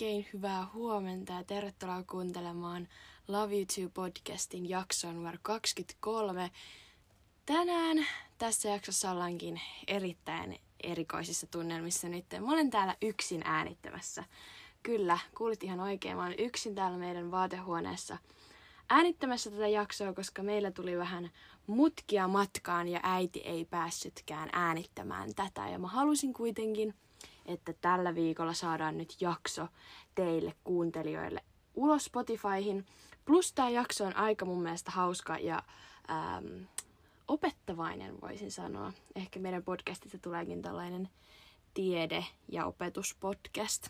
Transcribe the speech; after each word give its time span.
Oikein 0.00 0.26
hyvää 0.32 0.66
huomenta 0.74 1.32
ja 1.32 1.44
tervetuloa 1.44 2.02
kuuntelemaan 2.02 2.88
Love 3.28 3.54
You 3.56 3.64
Too 3.74 3.88
podcastin 3.94 4.68
jakson 4.68 5.14
numero 5.14 5.38
23. 5.42 6.50
Tänään 7.46 8.06
tässä 8.38 8.68
jaksossa 8.68 9.10
ollaankin 9.10 9.60
erittäin 9.86 10.58
erikoisissa 10.82 11.46
tunnelmissa 11.46 12.08
nyt. 12.08 12.24
Mä 12.40 12.52
olen 12.52 12.70
täällä 12.70 12.96
yksin 13.02 13.42
äänittämässä. 13.44 14.24
Kyllä, 14.82 15.18
kuulit 15.36 15.62
ihan 15.64 15.80
oikein. 15.80 16.16
Mä 16.16 16.22
olen 16.26 16.38
yksin 16.38 16.74
täällä 16.74 16.98
meidän 16.98 17.30
vaatehuoneessa 17.30 18.18
äänittämässä 18.90 19.50
tätä 19.50 19.68
jaksoa, 19.68 20.12
koska 20.12 20.42
meillä 20.42 20.70
tuli 20.70 20.98
vähän 20.98 21.30
mutkia 21.66 22.28
matkaan 22.28 22.88
ja 22.88 23.00
äiti 23.02 23.40
ei 23.40 23.64
päässytkään 23.64 24.48
äänittämään 24.52 25.34
tätä. 25.34 25.68
Ja 25.68 25.78
mä 25.78 25.88
halusin 25.88 26.32
kuitenkin 26.32 26.94
että 27.50 27.72
tällä 27.72 28.14
viikolla 28.14 28.54
saadaan 28.54 28.98
nyt 28.98 29.16
jakso 29.20 29.68
teille 30.14 30.54
kuuntelijoille 30.64 31.44
ulos 31.74 32.04
Spotifyhin. 32.04 32.86
Plus 33.24 33.52
tämä 33.52 33.70
jakso 33.70 34.04
on 34.04 34.16
aika 34.16 34.44
mun 34.44 34.62
mielestä 34.62 34.90
hauska 34.90 35.38
ja 35.38 35.62
ähm, 36.10 36.62
opettavainen 37.28 38.20
voisin 38.20 38.50
sanoa. 38.50 38.92
Ehkä 39.14 39.40
meidän 39.40 39.62
podcastista 39.62 40.18
tuleekin 40.18 40.62
tällainen 40.62 41.08
tiede- 41.74 42.24
ja 42.48 42.66
opetuspodcast. 42.66 43.88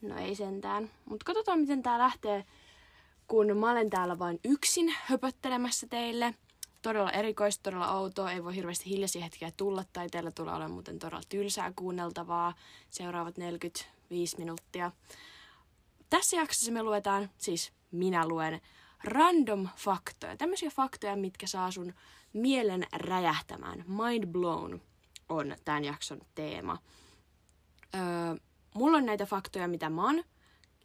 No 0.00 0.18
ei 0.18 0.34
sentään. 0.34 0.90
Mutta 1.04 1.24
katsotaan 1.24 1.60
miten 1.60 1.82
tää 1.82 1.98
lähtee, 1.98 2.44
kun 3.28 3.58
mä 3.58 3.70
olen 3.70 3.90
täällä 3.90 4.18
vain 4.18 4.40
yksin 4.44 4.94
höpöttelemässä 5.06 5.86
teille– 5.86 6.34
todella 6.86 7.10
erikoista, 7.10 7.62
todella 7.62 7.92
outoa, 7.92 8.32
ei 8.32 8.44
voi 8.44 8.54
hirveästi 8.54 8.90
hiljaisia 8.90 9.22
hetkiä 9.22 9.50
tulla, 9.56 9.84
tai 9.92 10.08
teillä 10.08 10.30
tulee 10.30 10.54
olemaan 10.54 10.70
muuten 10.70 10.98
todella 10.98 11.22
tylsää 11.28 11.72
kuunneltavaa 11.76 12.54
seuraavat 12.90 13.36
45 13.36 14.38
minuuttia. 14.38 14.92
Tässä 16.10 16.36
jaksossa 16.36 16.72
me 16.72 16.82
luetaan, 16.82 17.30
siis 17.38 17.72
minä 17.90 18.28
luen, 18.28 18.60
random 19.04 19.68
faktoja, 19.76 20.36
tämmöisiä 20.36 20.70
faktoja, 20.70 21.16
mitkä 21.16 21.46
saa 21.46 21.70
sun 21.70 21.94
mielen 22.32 22.86
räjähtämään. 22.92 23.84
Mind 23.86 24.26
blown 24.26 24.80
on 25.28 25.56
tämän 25.64 25.84
jakson 25.84 26.20
teema. 26.34 26.78
Öö, 27.94 28.00
mulla 28.74 28.96
on 28.96 29.06
näitä 29.06 29.26
faktoja, 29.26 29.68
mitä 29.68 29.90
mä 29.90 30.04
oon 30.04 30.24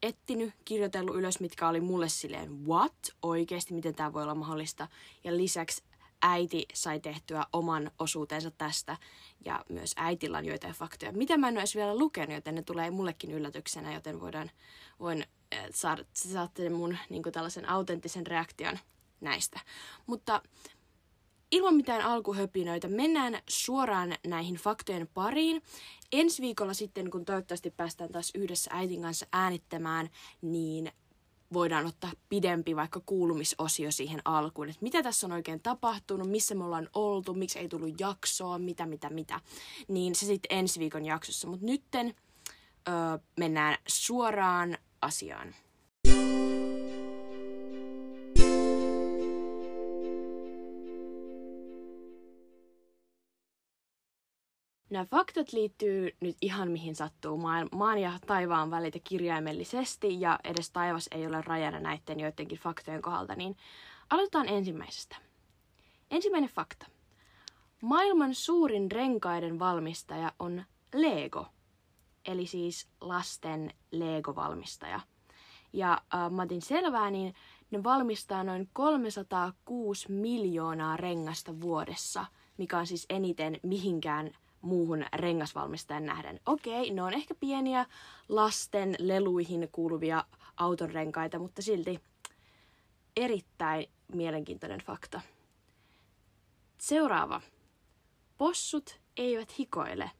etsinyt, 0.02 0.54
kirjoitellut 0.66 1.16
ylös, 1.16 1.40
mitkä 1.40 1.68
oli 1.68 1.82
mulle 1.82 2.10
silleen, 2.10 2.66
what? 2.68 3.16
Oikeesti, 3.22 3.74
miten 3.74 3.96
tämä 3.96 4.14
voi 4.14 4.24
olla 4.24 4.36
mahdollista? 4.36 4.88
Ja 5.24 5.38
lisäksi 5.38 5.84
äiti 6.22 6.66
sai 6.74 7.00
tehtyä 7.00 7.46
oman 7.54 7.92
osuutensa 8.00 8.52
tästä 8.52 8.98
ja 9.46 9.66
myös 9.70 9.94
äitillä 9.98 10.38
on 10.38 10.46
joitain 10.46 10.74
faktoja, 10.74 11.12
mitä 11.12 11.38
mä 11.38 11.48
en 11.48 11.54
ole 11.54 11.60
edes 11.60 11.76
vielä 11.76 11.98
lukenut, 11.98 12.36
joten 12.36 12.56
ne 12.56 12.62
tulee 12.62 12.92
mullekin 12.92 13.32
yllätyksenä, 13.32 13.94
joten 13.94 14.22
voidaan, 14.22 14.52
voin 15.00 15.26
äh, 15.54 15.66
saada, 15.74 16.04
saatte 16.14 16.70
mun 16.70 16.98
niin 17.10 17.24
tällaisen 17.32 17.70
autenttisen 17.70 18.28
reaktion 18.28 18.80
näistä. 19.22 19.60
Mutta 20.06 20.42
ilman 21.52 21.76
mitään 21.76 22.02
alkuhöpinöitä 22.02 22.88
mennään 22.88 23.42
suoraan 23.50 24.16
näihin 24.28 24.56
faktojen 24.56 25.08
pariin. 25.14 25.62
Ensi 26.12 26.42
viikolla 26.42 26.74
sitten, 26.74 27.12
kun 27.12 27.26
toivottavasti 27.26 27.72
päästään 27.72 28.12
taas 28.12 28.32
yhdessä 28.36 28.72
äitin 28.74 29.02
kanssa 29.02 29.26
äänittämään, 29.32 30.10
niin 30.42 30.92
voidaan 31.54 31.86
ottaa 31.86 32.12
pidempi 32.30 32.76
vaikka 32.76 33.02
kuulumisosio 33.06 33.92
siihen 33.92 34.22
alkuun, 34.26 34.70
että 34.70 34.84
mitä 34.84 35.04
tässä 35.04 35.28
on 35.28 35.32
oikein 35.32 35.62
tapahtunut, 35.62 36.30
missä 36.30 36.56
me 36.56 36.64
ollaan 36.64 36.90
oltu, 36.94 37.34
miksi 37.34 37.60
ei 37.60 37.70
tullut 37.70 38.00
jaksoa, 38.00 38.60
mitä, 38.60 38.86
mitä, 38.86 39.10
mitä. 39.10 39.40
Niin 39.88 40.16
se 40.16 40.26
sitten 40.26 40.58
ensi 40.58 40.80
viikon 40.80 41.06
jaksossa. 41.06 41.48
Mutta 41.48 41.66
nytten 41.66 42.16
öö, 42.88 42.94
mennään 43.40 43.78
suoraan 43.88 44.78
asiaan. 45.02 45.56
Nämä 54.92 55.06
faktat 55.06 55.54
liittyy 55.54 56.16
nyt 56.20 56.38
ihan 56.42 56.72
mihin 56.72 56.96
sattuu 56.96 57.40
maan 57.72 57.98
ja 57.98 58.20
taivaan 58.28 58.72
välitä 58.72 59.00
kirjaimellisesti 59.04 60.22
ja 60.22 60.40
edes 60.44 60.72
taivas 60.72 61.08
ei 61.12 61.28
ole 61.28 61.42
rajana 61.42 61.80
näiden 61.80 62.20
joidenkin 62.20 62.58
faktojen 62.58 63.02
kohdalta, 63.02 63.36
niin 63.36 63.58
aloitetaan 64.10 64.50
ensimmäisestä. 64.50 65.16
Ensimmäinen 66.12 66.50
fakta. 66.50 66.86
Maailman 67.82 68.36
suurin 68.36 68.92
renkaiden 68.92 69.60
valmistaja 69.60 70.32
on 70.40 70.64
Lego, 70.94 71.46
eli 72.26 72.46
siis 72.46 72.88
lasten 73.02 73.74
Lego-valmistaja. 73.92 75.00
Ja 75.74 76.02
äh, 76.14 76.32
mä 76.32 76.42
otin 76.42 76.62
selvää, 76.62 77.12
niin 77.12 77.34
ne 77.72 77.84
valmistaa 77.84 78.44
noin 78.44 78.70
306 78.74 80.12
miljoonaa 80.12 80.98
rengasta 80.98 81.62
vuodessa, 81.62 82.26
mikä 82.58 82.78
on 82.78 82.88
siis 82.88 83.06
eniten 83.10 83.60
mihinkään 83.64 84.32
muuhun 84.62 85.06
rengasvalmistajan 85.14 86.06
nähden. 86.06 86.40
Okei, 86.46 86.92
ne 86.92 87.04
on 87.04 87.14
ehkä 87.14 87.36
pieniä 87.36 87.86
lasten 88.30 88.96
leluihin 89.00 89.70
kuuluvia 89.72 90.26
autonrenkaita, 90.58 91.40
mutta 91.40 91.62
silti 91.62 92.00
erittäin 93.18 93.88
mielenkiintoinen 94.14 94.80
fakta. 94.80 95.22
Seuraava. 96.78 97.42
Possut 98.38 99.00
eivät 99.18 99.60
hikoile. 99.60 100.12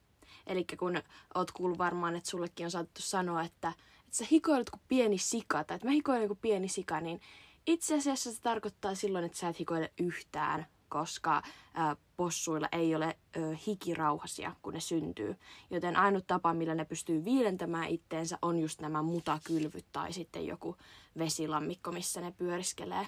Eli 0.48 0.66
kun 0.80 1.02
oot 1.36 1.52
kuullut 1.52 1.78
varmaan, 1.78 2.16
että 2.16 2.30
sullekin 2.30 2.66
on 2.66 2.72
saattu 2.72 3.02
sanoa, 3.02 3.44
että, 3.44 3.74
että 4.06 4.18
sä 4.18 4.26
hikoilet 4.32 4.70
kuin 4.70 4.82
pieni 4.88 5.18
sika, 5.18 5.64
tai 5.64 5.76
että 5.76 5.88
mä 5.88 5.92
hikoilen 5.92 6.28
kuin 6.28 6.40
pieni 6.42 6.68
sika, 6.68 7.02
niin 7.02 7.22
itse 7.68 7.96
asiassa 7.96 8.32
se 8.32 8.42
tarkoittaa 8.42 8.96
silloin, 8.96 9.26
että 9.26 9.38
sä 9.38 9.50
et 9.50 9.60
hikoile 9.60 9.92
yhtään, 10.00 10.66
koska 10.90 11.42
ää, 11.74 11.96
possuilla 12.22 12.68
ei 12.72 12.96
ole 12.96 13.18
ö, 13.38 13.56
hikirauhasia, 13.68 14.56
kun 14.62 14.74
ne 14.74 14.80
syntyy. 14.80 15.36
Joten 15.70 15.96
ainut 15.96 16.28
tapa, 16.28 16.54
millä 16.54 16.76
ne 16.76 16.86
pystyy 16.86 17.26
viilentämään 17.26 17.88
itteensä, 17.88 18.38
on 18.42 18.60
just 18.60 18.82
nämä 18.82 19.02
mutakylvyt 19.02 19.86
tai 19.92 20.14
sitten 20.14 20.48
joku 20.48 20.78
vesilammikko, 21.18 21.92
missä 21.92 22.22
ne 22.22 22.32
pyöriskelee. 22.32 23.08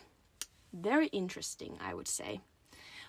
Very 0.84 1.08
interesting, 1.12 1.76
I 1.76 1.94
would 1.94 2.08
say. 2.08 2.38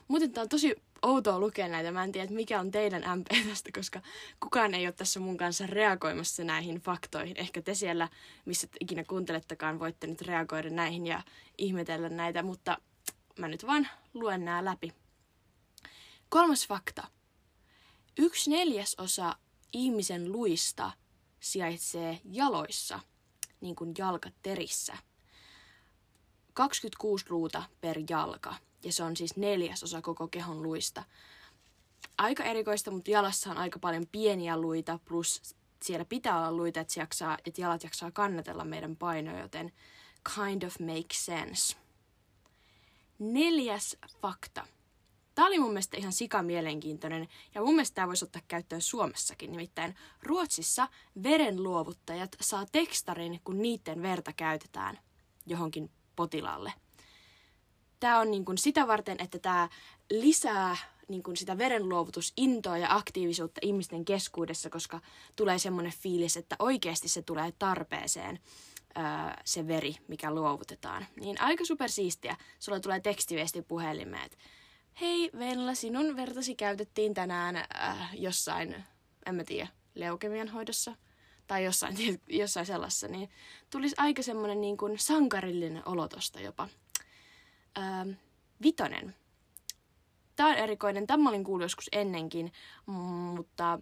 Muuten 0.08 0.32
tämä 0.32 0.42
on 0.42 0.48
tosi 0.48 0.76
outoa 1.02 1.38
lukea 1.38 1.68
näitä. 1.68 1.92
Mä 1.92 2.04
en 2.04 2.12
tiedä, 2.12 2.32
mikä 2.32 2.60
on 2.60 2.70
teidän 2.70 3.18
MP 3.18 3.26
tästä, 3.48 3.70
koska 3.74 4.00
kukaan 4.40 4.74
ei 4.74 4.86
ole 4.86 4.92
tässä 4.92 5.20
mun 5.20 5.36
kanssa 5.36 5.66
reagoimassa 5.66 6.44
näihin 6.44 6.76
faktoihin. 6.76 7.36
Ehkä 7.36 7.62
te 7.62 7.74
siellä, 7.74 8.08
missä 8.44 8.68
ikinä 8.80 9.04
kuuntelettekaan, 9.04 9.78
voitte 9.78 10.06
nyt 10.06 10.22
reagoida 10.22 10.70
näihin 10.70 11.06
ja 11.06 11.22
ihmetellä 11.58 12.08
näitä, 12.08 12.42
mutta 12.42 12.78
mä 13.38 13.48
nyt 13.48 13.66
vaan 13.66 13.88
luen 14.14 14.44
nämä 14.44 14.64
läpi. 14.64 15.03
Kolmas 16.34 16.68
fakta. 16.68 17.06
Yksi 18.18 18.50
neljäsosa 18.50 19.36
ihmisen 19.72 20.32
luista 20.32 20.90
sijaitsee 21.40 22.20
jaloissa, 22.24 23.00
niin 23.60 23.76
kuin 23.76 23.94
jalkaterissä. 23.98 24.96
26 26.54 27.24
luuta 27.30 27.62
per 27.80 27.98
jalka, 28.10 28.54
ja 28.84 28.92
se 28.92 29.02
on 29.02 29.16
siis 29.16 29.36
neljäsosa 29.36 30.02
koko 30.02 30.28
kehon 30.28 30.62
luista. 30.62 31.04
Aika 32.18 32.44
erikoista, 32.44 32.90
mutta 32.90 33.10
jalassa 33.10 33.50
on 33.50 33.58
aika 33.58 33.78
paljon 33.78 34.06
pieniä 34.12 34.56
luita, 34.56 34.98
plus 35.04 35.56
siellä 35.82 36.04
pitää 36.04 36.38
olla 36.38 36.52
luita, 36.52 36.80
että, 36.80 37.00
jaksaa, 37.00 37.38
että 37.44 37.60
jalat 37.60 37.82
jaksaa 37.84 38.10
kannatella 38.10 38.64
meidän 38.64 38.96
painoa, 38.96 39.38
joten 39.38 39.72
kind 40.34 40.62
of 40.62 40.78
makes 40.80 41.26
sense. 41.26 41.76
Neljäs 43.18 43.96
fakta. 44.22 44.66
Tämä 45.34 45.48
oli 45.48 45.58
mun 45.58 45.70
mielestä 45.70 45.96
ihan 45.96 46.12
sika 46.12 46.42
mielenkiintoinen 46.42 47.28
ja 47.54 47.60
mun 47.60 47.74
mielestä 47.74 47.94
tämä 47.94 48.06
voisi 48.08 48.24
ottaa 48.24 48.42
käyttöön 48.48 48.80
Suomessakin. 48.80 49.52
Nimittäin 49.52 49.94
Ruotsissa 50.22 50.88
verenluovuttajat 51.22 52.36
saa 52.40 52.66
tekstarin, 52.72 53.40
kun 53.44 53.62
niiden 53.62 54.02
verta 54.02 54.32
käytetään 54.32 54.98
johonkin 55.46 55.90
potilaalle. 56.16 56.72
Tämä 58.00 58.18
on 58.18 58.30
niin 58.30 58.44
kuin 58.44 58.58
sitä 58.58 58.86
varten, 58.86 59.16
että 59.20 59.38
tämä 59.38 59.68
lisää 60.10 60.76
niin 61.08 61.22
kuin 61.22 61.36
sitä 61.36 61.58
verenluovutusintoa 61.58 62.78
ja 62.78 62.94
aktiivisuutta 62.94 63.60
ihmisten 63.62 64.04
keskuudessa, 64.04 64.70
koska 64.70 65.00
tulee 65.36 65.58
semmoinen 65.58 65.92
fiilis, 65.92 66.36
että 66.36 66.56
oikeasti 66.58 67.08
se 67.08 67.22
tulee 67.22 67.52
tarpeeseen 67.58 68.38
se 69.44 69.68
veri, 69.68 69.96
mikä 70.08 70.34
luovutetaan. 70.34 71.06
Niin 71.20 71.40
aika 71.40 71.64
supersiistiä. 71.64 72.36
Sulla 72.58 72.80
tulee 72.80 73.00
tekstiviesti 73.00 73.62
puhelimeen, 73.62 74.24
että 74.24 74.38
hei 75.00 75.30
Venla, 75.38 75.74
sinun 75.74 76.16
vertasi 76.16 76.54
käytettiin 76.54 77.14
tänään 77.14 77.56
äh, 77.56 78.10
jossain, 78.14 78.84
en 79.26 79.34
mä 79.34 79.44
tiedä, 79.44 79.68
leukemian 79.94 80.48
hoidossa 80.48 80.96
tai 81.46 81.64
jossain, 81.64 82.20
jossain 82.28 82.66
sellaisessa, 82.66 83.08
niin 83.08 83.30
tulisi 83.70 83.94
aika 83.98 84.22
semmoinen 84.22 84.60
niin 84.60 84.76
kuin 84.76 84.98
sankarillinen 84.98 85.82
olotosta 85.88 86.40
jopa. 86.40 86.68
Ähm, 87.78 88.10
vitonen. 88.62 89.14
Tämä 90.36 90.48
on 90.48 90.54
erikoinen. 90.54 91.06
Tämä 91.06 91.28
olin 91.28 91.44
kuullut 91.44 91.64
joskus 91.64 91.88
ennenkin, 91.92 92.52
mutta 92.86 93.78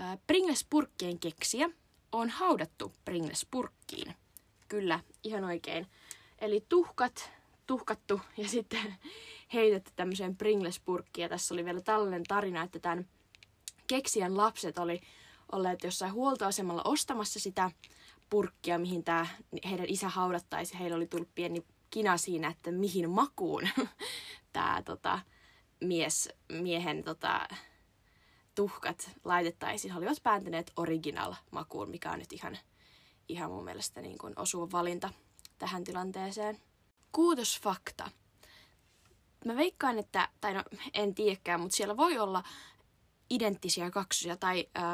äh, 0.00 0.18
Pringles-purkkien 0.26 1.18
keksiä 1.18 1.70
on 2.12 2.30
haudattu 2.30 2.92
Pringles-purkkiin. 3.04 4.14
Kyllä, 4.68 5.00
ihan 5.24 5.44
oikein. 5.44 5.86
Eli 6.38 6.64
tuhkat, 6.68 7.30
tuhkattu 7.66 8.20
ja 8.36 8.48
sitten 8.48 8.94
heitetty 9.54 9.90
tämmöiseen 9.96 10.36
Pringles-purkkiin. 10.36 11.22
Ja 11.22 11.28
tässä 11.28 11.54
oli 11.54 11.64
vielä 11.64 11.80
tällainen 11.80 12.24
tarina, 12.28 12.62
että 12.62 12.78
tämän 12.78 13.06
keksijän 13.86 14.36
lapset 14.36 14.78
oli 14.78 15.00
olleet 15.52 15.84
jossain 15.84 16.12
huoltoasemalla 16.12 16.82
ostamassa 16.84 17.40
sitä 17.40 17.70
purkkia, 18.30 18.78
mihin 18.78 19.04
tämä 19.04 19.26
heidän 19.70 19.86
isä 19.88 20.08
haudattaisi. 20.08 20.78
Heillä 20.78 20.96
oli 20.96 21.06
tullut 21.06 21.34
pieni 21.34 21.64
kina 21.90 22.16
siinä, 22.16 22.48
että 22.48 22.72
mihin 22.72 23.10
makuun 23.10 23.68
tämä 24.52 24.82
tota, 24.84 25.18
mies, 25.80 26.28
miehen 26.52 27.04
tota, 27.04 27.48
tuhkat 28.54 29.10
laitettaisiin. 29.24 29.92
He 29.92 29.98
olivat 29.98 30.22
päättäneet 30.22 30.72
original 30.76 31.34
makuun, 31.50 31.90
mikä 31.90 32.10
on 32.10 32.18
nyt 32.18 32.32
ihan, 32.32 32.58
ihan 33.28 33.50
mun 33.50 33.64
mielestä 33.64 34.00
niin 34.00 34.18
kuin 34.18 34.32
osuva 34.36 34.72
valinta 34.72 35.10
tähän 35.58 35.84
tilanteeseen. 35.84 36.58
Kuutos 37.12 37.60
fakta. 37.60 38.10
Mä 39.44 39.56
veikkaan, 39.56 39.98
että, 39.98 40.28
tai 40.40 40.54
no 40.54 40.64
en 40.94 41.14
tiedäkään, 41.14 41.60
mutta 41.60 41.76
siellä 41.76 41.96
voi 41.96 42.18
olla 42.18 42.42
identtisiä 43.30 43.90
kaksosia 43.90 44.36
tai 44.36 44.68
äh, 44.78 44.84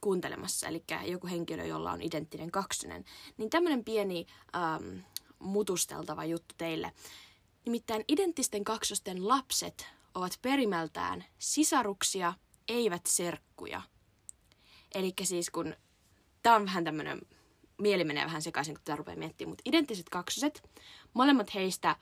kuuntelemassa, 0.00 0.68
eli 0.68 0.84
joku 1.06 1.26
henkilö, 1.26 1.64
jolla 1.64 1.92
on 1.92 2.02
identtinen 2.02 2.50
kaksonen, 2.50 3.04
niin 3.36 3.50
tämmöinen 3.50 3.84
pieni 3.84 4.26
ähm, 4.56 4.98
mutusteltava 5.38 6.24
juttu 6.24 6.54
teille. 6.58 6.92
Nimittäin 7.64 8.04
identtisten 8.08 8.64
kaksosten 8.64 9.28
lapset 9.28 9.86
ovat 10.14 10.38
perimältään 10.42 11.24
sisaruksia, 11.38 12.34
eivät 12.68 13.06
serkkuja. 13.06 13.82
Eli 14.94 15.12
siis 15.22 15.50
kun, 15.50 15.76
tämä 16.42 16.56
on 16.56 16.66
vähän 16.66 16.84
tämmöinen, 16.84 17.20
mieli 17.78 18.04
menee 18.04 18.24
vähän 18.24 18.42
sekaisin, 18.42 18.74
kun 18.74 18.84
tätä 18.84 18.96
rupeaa 18.96 19.18
miettimään, 19.18 19.50
mutta 19.50 19.62
identtiset 19.66 20.08
kaksoset, 20.08 20.70
molemmat 21.14 21.54
heistä 21.54 21.96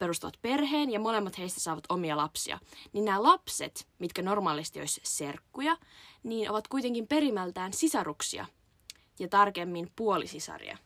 perustuvat 0.00 0.38
perheen 0.42 0.90
ja 0.90 1.00
molemmat 1.00 1.38
heistä 1.38 1.60
saavat 1.60 1.84
omia 1.88 2.16
lapsia. 2.16 2.58
Niin 2.92 3.04
nämä 3.04 3.22
lapset, 3.22 3.86
mitkä 3.98 4.22
normaalisti 4.22 4.80
olisi 4.80 5.00
serkkuja, 5.04 5.76
niin 6.22 6.50
ovat 6.50 6.68
kuitenkin 6.68 7.06
perimältään 7.06 7.72
sisaruksia 7.72 8.46
ja 9.18 9.28
tarkemmin 9.28 9.90
puolisisaria. 9.96 10.78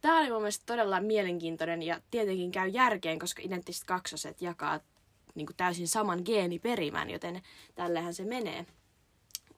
Tämä 0.00 0.18
oli 0.18 0.30
mun 0.30 0.40
mielestä 0.40 0.66
todella 0.66 1.00
mielenkiintoinen 1.00 1.82
ja 1.82 2.00
tietenkin 2.10 2.50
käy 2.50 2.68
järkeen, 2.68 3.18
koska 3.18 3.42
identtiset 3.44 3.84
kaksoset 3.84 4.42
jakaa 4.42 4.80
niin 5.34 5.46
kuin 5.46 5.56
täysin 5.56 5.88
saman 5.88 6.22
geeniperimän, 6.24 7.10
joten 7.10 7.42
tällähän 7.74 8.14
se 8.14 8.24
menee. 8.24 8.66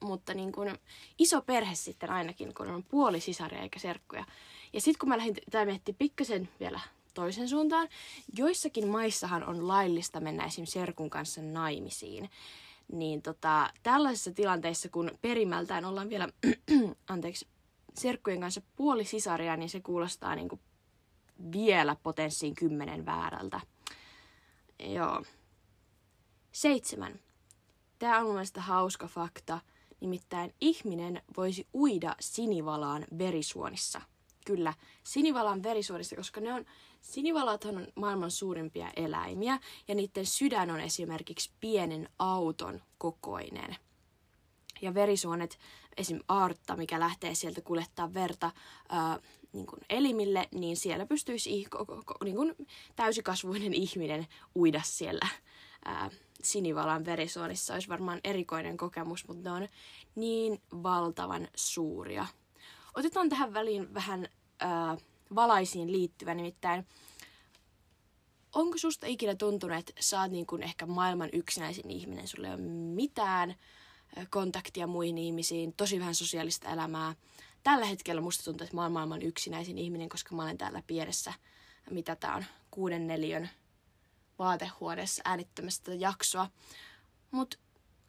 Mutta 0.01 0.35
niin 0.35 0.53
kuin, 0.53 0.79
iso 1.19 1.43
perhe 1.43 1.75
sitten 1.75 2.11
ainakin, 2.11 2.55
kun 2.55 2.71
on 2.71 2.85
puoli 2.85 3.21
sisaria 3.21 3.63
eikä 3.63 3.79
serkkuja. 3.79 4.25
Ja 4.73 4.81
sitten 4.81 4.99
kun 4.99 5.09
mä 5.09 5.17
lähdin 5.17 5.37
tämä 5.51 5.65
miettimään 5.65 5.99
pikkasen 5.99 6.49
vielä 6.61 6.81
toisen 7.21 7.49
suuntaan, 7.49 7.89
joissakin 8.37 8.89
maissahan 8.89 9.45
on 9.45 9.69
laillista 9.69 10.21
mennä 10.21 10.45
esim. 10.45 10.67
serkun 10.67 11.11
kanssa 11.11 11.43
naimisiin. 11.43 12.31
Niin 12.93 13.23
tota, 13.23 13.71
tällaisissa 13.83 14.33
tilanteissa, 14.33 14.89
kun 14.89 15.11
perimältään 15.23 15.85
ollaan 15.85 16.09
vielä, 16.09 16.29
anteeksi, 17.09 17.47
serkkujen 17.95 18.41
kanssa 18.41 18.63
puoli 18.77 19.05
sisaria, 19.05 19.57
niin 19.57 19.69
se 19.69 19.81
kuulostaa 19.81 20.35
niin 20.35 20.49
kuin 20.49 20.61
vielä 21.53 21.97
potenssiin 22.03 22.55
kymmenen 22.55 23.07
väärältä. 23.07 23.61
Joo. 24.79 25.23
Seitsemän. 26.53 27.21
Tämä 27.99 28.19
on 28.19 28.27
mun 28.27 28.37
hauska 28.57 29.07
fakta. 29.07 29.61
Nimittäin 30.01 30.55
ihminen 30.61 31.23
voisi 31.37 31.67
uida 31.75 32.17
sinivalaan 32.21 33.05
verisuonissa. 33.19 34.01
Kyllä, 34.47 34.75
sinivalan 35.03 35.63
verisuonissa, 35.63 36.17
koska 36.17 36.41
ne 36.41 36.53
on, 36.53 36.65
sinivalat 37.01 37.65
on 37.65 37.87
maailman 37.95 38.31
suurimpia 38.31 38.91
eläimiä 38.97 39.59
ja 39.89 39.95
niiden 39.95 40.27
sydän 40.27 40.71
on 40.71 40.81
esimerkiksi 40.81 41.51
pienen 41.61 42.09
auton 42.19 42.83
kokoinen. 42.99 43.77
Ja 44.83 44.95
verisuonet, 44.95 45.59
esim. 45.97 46.21
aortta, 46.29 46.77
mikä 46.77 47.01
lähtee 47.01 47.35
sieltä 47.35 47.61
kuljettaa 47.61 48.15
verta 48.15 48.51
ää, 48.89 49.19
niin 49.53 49.67
kuin 49.67 49.81
elimille, 49.91 50.49
niin 50.55 50.77
siellä 50.77 51.07
pystyisi 51.07 51.67
niin 52.25 52.37
kuin 52.37 52.57
täysikasvuinen 52.97 53.75
ihminen 53.75 54.27
uida 54.57 54.81
siellä 54.85 55.29
ää, 55.85 56.11
sinivalan 56.43 57.05
verisuonissa. 57.05 57.75
Olisi 57.75 57.89
varmaan 57.89 58.21
erikoinen 58.25 58.77
kokemus, 58.77 59.29
mutta 59.29 59.51
ne 59.51 59.51
on 59.51 59.69
niin 60.15 60.63
valtavan 60.83 61.49
suuria. 61.55 62.27
Otetaan 62.95 63.29
tähän 63.29 63.55
väliin 63.55 63.95
vähän 63.95 64.29
ää, 64.61 64.97
valaisiin 65.35 65.93
liittyvä, 65.93 66.35
nimittäin 66.35 66.87
onko 68.55 68.79
susta 68.79 69.07
ikinä 69.07 69.35
tuntunut, 69.35 69.79
että 69.79 69.93
sä 70.01 70.21
oot 70.21 70.31
niin 70.31 70.47
kuin 70.47 70.63
ehkä 70.63 70.87
maailman 70.87 71.29
yksinäisin 71.33 71.91
ihminen, 71.91 72.29
sulla 72.29 72.49
ei 72.49 72.55
ole 72.55 72.63
mitään 72.95 73.55
kontaktia 74.31 74.87
muihin 74.87 75.19
ihmisiin, 75.19 75.73
tosi 75.73 76.01
vähän 76.01 76.15
sosiaalista 76.15 76.71
elämää. 76.71 77.15
Tällä 77.63 77.87
hetkellä 77.87 78.21
musta 78.21 78.45
tuntuu, 78.45 78.65
että 78.65 78.77
mä 78.77 78.83
oon 78.83 78.93
maailman 78.93 79.23
yksinäisin 79.23 79.79
ihminen, 79.79 80.09
koska 80.09 80.35
mä 80.35 80.43
olen 80.43 80.59
täällä 80.59 80.83
pienessä, 80.87 81.33
mitä 81.91 82.17
tää 82.17 82.35
on, 82.35 82.45
kuuden 82.71 83.07
neliön 83.07 83.51
vaatehuoneessa 84.39 85.23
äänittämässä 85.25 85.83
tätä 85.83 85.97
jaksoa. 85.97 86.51
Mutta 87.31 87.57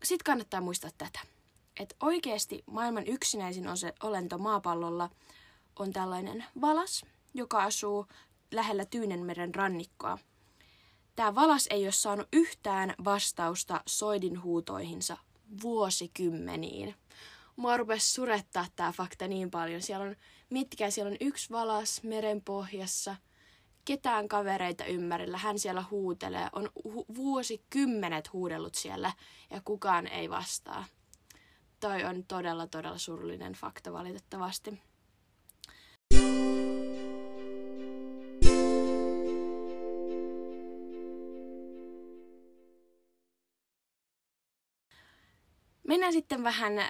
sitten 0.04 0.24
kannattaa 0.26 0.62
muistaa 0.62 0.92
tätä, 0.98 1.20
että 1.80 1.96
oikeasti 2.00 2.64
maailman 2.66 3.08
yksinäisin 3.08 3.68
on 3.68 3.78
se 3.78 3.94
olento 4.04 4.38
maapallolla 4.38 5.10
on 5.80 5.94
tällainen 5.94 6.46
valas, 6.62 7.06
joka 7.34 7.64
asuu 7.64 8.08
lähellä 8.52 8.86
Tyynenmeren 8.86 9.56
rannikkoa. 9.56 10.18
Tämä 11.16 11.36
valas 11.36 11.68
ei 11.70 11.84
ole 11.86 11.92
saanut 11.92 12.28
yhtään 12.34 12.94
vastausta 13.04 13.82
soidin 13.88 14.44
huutoihinsa 14.44 15.18
vuosikymmeniin. 15.62 16.96
Mua 17.56 17.78
rupesi 17.78 18.12
surettaa 18.12 18.66
tämä 18.76 18.92
fakta 18.92 19.28
niin 19.28 19.52
paljon. 19.52 19.82
Siellä 19.82 20.06
on, 20.06 20.16
mitkä 20.50 20.90
siellä 20.90 21.12
on 21.12 21.18
yksi 21.22 21.50
valas 21.50 22.04
meren 22.04 22.42
pohjassa– 22.42 23.16
ketään 23.86 24.28
kavereita 24.28 24.86
ympärillä. 24.86 25.38
Hän 25.38 25.60
siellä 25.60 25.84
huutelee. 25.92 26.50
On 26.54 26.70
hu- 26.88 27.16
vuosikymmenet 27.16 28.34
huudellut 28.34 28.76
siellä 28.76 29.14
ja 29.50 29.62
kukaan 29.66 30.08
ei 30.08 30.30
vastaa. 30.30 30.86
Toi 31.80 32.04
on 32.04 32.24
todella, 32.28 32.68
todella 32.68 32.98
surullinen 32.98 33.54
fakta 33.54 33.94
valitettavasti. 33.94 34.82
Mennään 45.88 46.14
sitten 46.14 46.44
vähän 46.44 46.80
äh, 46.80 46.90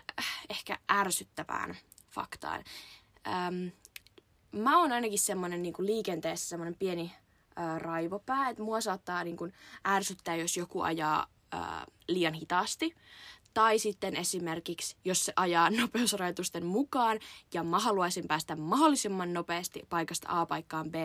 ehkä 0.50 0.80
ärsyttävään 0.92 1.78
faktaan. 2.10 2.63
Ähm, 3.28 3.68
mä 4.51 4.80
oon 4.80 4.92
ainakin 4.92 5.20
semmonen 5.20 5.62
niin 5.62 5.74
liikenteessä 5.80 6.50
semmonen 6.50 6.75
pieni 6.75 7.12
ää, 7.56 7.80
raivopää, 7.80 8.50
että 8.50 8.63
mua 8.63 8.82
saattaa 8.82 9.24
niin 9.24 9.38
kuin, 9.38 9.54
ärsyttää, 9.88 10.36
jos 10.36 10.58
joku 10.58 10.82
ajaa 10.82 11.28
ää, 11.51 11.86
liian 12.08 12.34
hitaasti. 12.34 12.96
Tai 13.53 13.79
sitten 13.79 14.15
esimerkiksi, 14.15 14.96
jos 15.05 15.25
se 15.25 15.34
ajaa 15.36 15.70
nopeusrajoitusten 15.81 16.65
mukaan 16.65 17.20
ja 17.53 17.63
mä 17.63 17.79
haluaisin 17.79 18.27
päästä 18.27 18.55
mahdollisimman 18.55 19.34
nopeasti 19.34 19.81
paikasta 19.89 20.27
A 20.29 20.46
paikkaan 20.46 20.91
B 20.91 20.96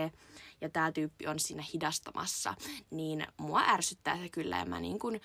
ja 0.60 0.68
tämä 0.68 0.92
tyyppi 0.92 1.26
on 1.26 1.38
siinä 1.38 1.64
hidastamassa, 1.74 2.54
niin 2.90 3.26
mua 3.36 3.62
ärsyttää 3.68 4.18
se 4.18 4.28
kyllä 4.28 4.58
ja 4.58 4.64
mä 4.64 4.80
niin 4.80 4.98
kuin, 4.98 5.20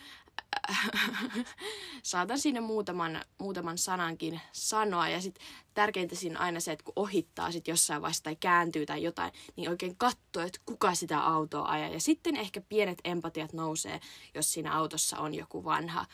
saatan 2.03 2.39
siinä 2.39 2.61
muutaman, 2.61 3.21
muutaman 3.37 3.77
sanankin 3.77 4.41
sanoa. 4.51 5.09
Ja 5.09 5.21
sitten 5.21 5.45
tärkeintä 5.73 6.15
siinä 6.15 6.39
aina 6.39 6.59
se, 6.59 6.71
että 6.71 6.83
kun 6.83 6.93
ohittaa 6.95 7.51
sit 7.51 7.67
jossain 7.67 8.01
vaiheessa 8.01 8.23
tai 8.23 8.35
kääntyy 8.35 8.85
tai 8.85 9.03
jotain, 9.03 9.31
niin 9.55 9.69
oikein 9.69 9.97
katsoo, 9.97 10.43
että 10.43 10.59
kuka 10.65 10.95
sitä 10.95 11.19
autoa 11.19 11.69
ajaa. 11.69 11.89
Ja 11.89 11.99
sitten 11.99 12.35
ehkä 12.35 12.61
pienet 12.61 12.97
empatiat 13.03 13.53
nousee, 13.53 13.99
jos 14.33 14.53
siinä 14.53 14.73
autossa 14.73 15.17
on 15.17 15.35
joku 15.35 15.63
vanha, 15.63 16.05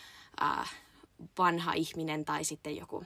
äh, 0.42 0.76
vanha 1.38 1.74
ihminen 1.74 2.26
tai 2.26 2.44
sitten 2.44 2.76
joku 2.76 3.04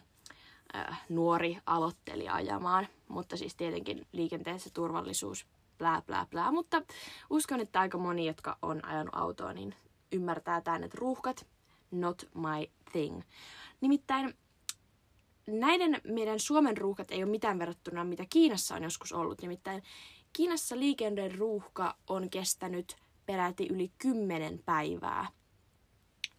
äh, 0.76 1.02
nuori 1.10 1.58
aloittelija 1.66 2.34
ajamaan. 2.34 2.88
Mutta 3.08 3.38
siis 3.38 3.56
tietenkin 3.56 4.08
liikenteessä 4.12 4.70
turvallisuus, 4.74 5.46
plää, 5.78 6.02
plää, 6.02 6.28
plää. 6.30 6.52
Mutta 6.52 6.82
uskon, 7.30 7.60
että 7.60 7.80
aika 7.80 7.98
moni, 7.98 8.26
jotka 8.26 8.58
on 8.62 8.86
ajanut 8.86 9.16
autoa, 9.16 9.54
niin 9.54 9.76
ymmärtää 10.12 10.62
tämän, 10.62 10.84
että 10.84 10.98
ruuhkat, 11.00 11.48
not 11.92 12.30
my 12.36 12.68
thing. 12.92 13.22
Nimittäin 13.82 14.38
näiden 15.48 16.02
meidän 16.04 16.40
Suomen 16.40 16.78
ruuhkat 16.78 17.12
ei 17.12 17.24
ole 17.24 17.32
mitään 17.32 17.60
verrattuna, 17.60 18.04
mitä 18.04 18.26
Kiinassa 18.30 18.76
on 18.76 18.84
joskus 18.84 19.14
ollut. 19.14 19.42
Nimittäin 19.42 19.84
Kiinassa 20.34 20.80
liikenteen 20.80 21.38
ruuhka 21.38 21.96
on 22.08 22.30
kestänyt 22.30 22.96
peräti 23.26 23.68
yli 23.70 23.92
kymmenen 23.98 24.60
päivää. 24.66 25.28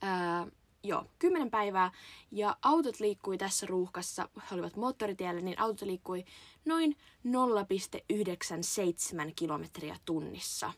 Ää, 0.03 0.47
joo, 0.83 1.07
10 1.19 1.51
päivää. 1.51 1.93
Ja 2.31 2.57
autot 2.63 3.01
liikkui 3.01 3.39
tässä 3.39 3.67
ruuhkassa, 3.67 4.29
he 4.51 4.55
olivat 4.55 4.77
moottoritiellä, 4.77 5.41
niin 5.41 5.61
auto 5.61 5.87
liikkui 5.87 6.25
noin 6.65 6.97
0,97 7.27 9.33
kilometriä 9.37 9.97
tunnissa. 10.05 10.73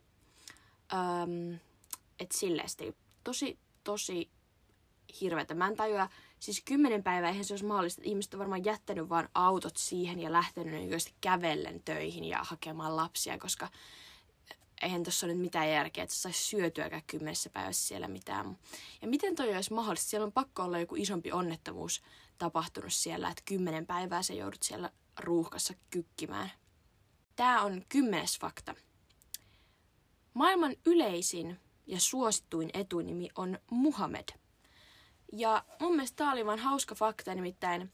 Öm, 0.92 1.58
et 2.20 2.32
silleen 2.32 2.68
tosi, 3.24 3.58
tosi 3.84 4.30
hirveätä. 5.20 5.54
Mä 5.54 5.66
en 5.66 5.76
tajua, 5.76 6.08
siis 6.40 6.62
kymmenen 6.64 7.02
päivää 7.02 7.30
eihän 7.30 7.44
se 7.44 7.52
olisi 7.52 7.64
mahdollista. 7.64 8.02
Ihmiset 8.04 8.34
on 8.34 8.40
varmaan 8.40 8.64
jättänyt 8.64 9.08
vaan 9.08 9.28
autot 9.34 9.76
siihen 9.76 10.20
ja 10.20 10.32
lähtenyt 10.32 10.74
niin 10.74 11.00
kävellen 11.20 11.82
töihin 11.84 12.24
ja 12.24 12.38
hakemaan 12.42 12.96
lapsia, 12.96 13.38
koska 13.38 13.68
eihän 14.84 15.02
tuossa 15.02 15.26
ole 15.26 15.32
nyt 15.32 15.42
mitään 15.42 15.70
järkeä, 15.70 16.04
että 16.04 16.16
saisi 16.16 16.42
syötyäkään 16.42 17.02
kymmenessä 17.06 17.50
päivässä 17.50 17.88
siellä 17.88 18.08
mitään. 18.08 18.58
Ja 19.02 19.08
miten 19.08 19.34
toi 19.34 19.54
olisi 19.54 19.72
mahdollista? 19.72 20.10
Siellä 20.10 20.24
on 20.26 20.32
pakko 20.32 20.62
olla 20.62 20.78
joku 20.78 20.96
isompi 20.96 21.32
onnettomuus 21.32 22.02
tapahtunut 22.38 22.92
siellä, 22.92 23.28
että 23.28 23.42
kymmenen 23.44 23.86
päivää 23.86 24.22
sä 24.22 24.34
joudut 24.34 24.62
siellä 24.62 24.90
ruuhkassa 25.20 25.74
kykkimään. 25.90 26.50
Tämä 27.36 27.62
on 27.62 27.82
kymmenes 27.88 28.38
fakta. 28.38 28.74
Maailman 30.34 30.76
yleisin 30.86 31.60
ja 31.86 32.00
suosittuin 32.00 32.70
etunimi 32.74 33.28
on 33.36 33.58
Muhammed. 33.70 34.28
Ja 35.32 35.64
mun 35.80 35.92
mielestä 35.92 36.16
tämä 36.16 36.32
oli 36.32 36.46
vaan 36.46 36.58
hauska 36.58 36.94
fakta, 36.94 37.34
nimittäin 37.34 37.92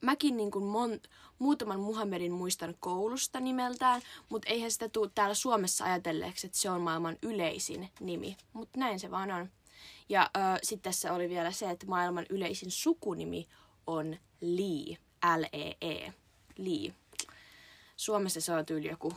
mäkin 0.00 0.36
niin 0.36 0.50
kuin 0.50 0.64
mon, 0.64 1.00
muutaman 1.38 1.80
Muhammedin 1.80 2.32
muistan 2.32 2.74
koulusta 2.80 3.40
nimeltään, 3.40 4.02
mutta 4.28 4.48
eihän 4.48 4.70
sitä 4.70 4.88
tule 4.88 5.10
täällä 5.14 5.34
Suomessa 5.34 5.84
ajatelleeksi, 5.84 6.46
että 6.46 6.58
se 6.58 6.70
on 6.70 6.80
maailman 6.80 7.16
yleisin 7.22 7.88
nimi. 8.00 8.36
Mutta 8.52 8.80
näin 8.80 9.00
se 9.00 9.10
vaan 9.10 9.30
on. 9.30 9.50
Ja 10.08 10.30
sitten 10.62 10.92
tässä 10.92 11.12
oli 11.12 11.28
vielä 11.28 11.52
se, 11.52 11.70
että 11.70 11.86
maailman 11.86 12.26
yleisin 12.30 12.70
sukunimi 12.70 13.48
on 13.86 14.16
Lee, 14.40 14.96
L-E-E, 15.36 16.12
Lee. 16.58 16.94
Suomessa 17.96 18.40
se 18.40 18.52
on 18.52 18.66
tyyli 18.66 18.88
joku 18.88 19.12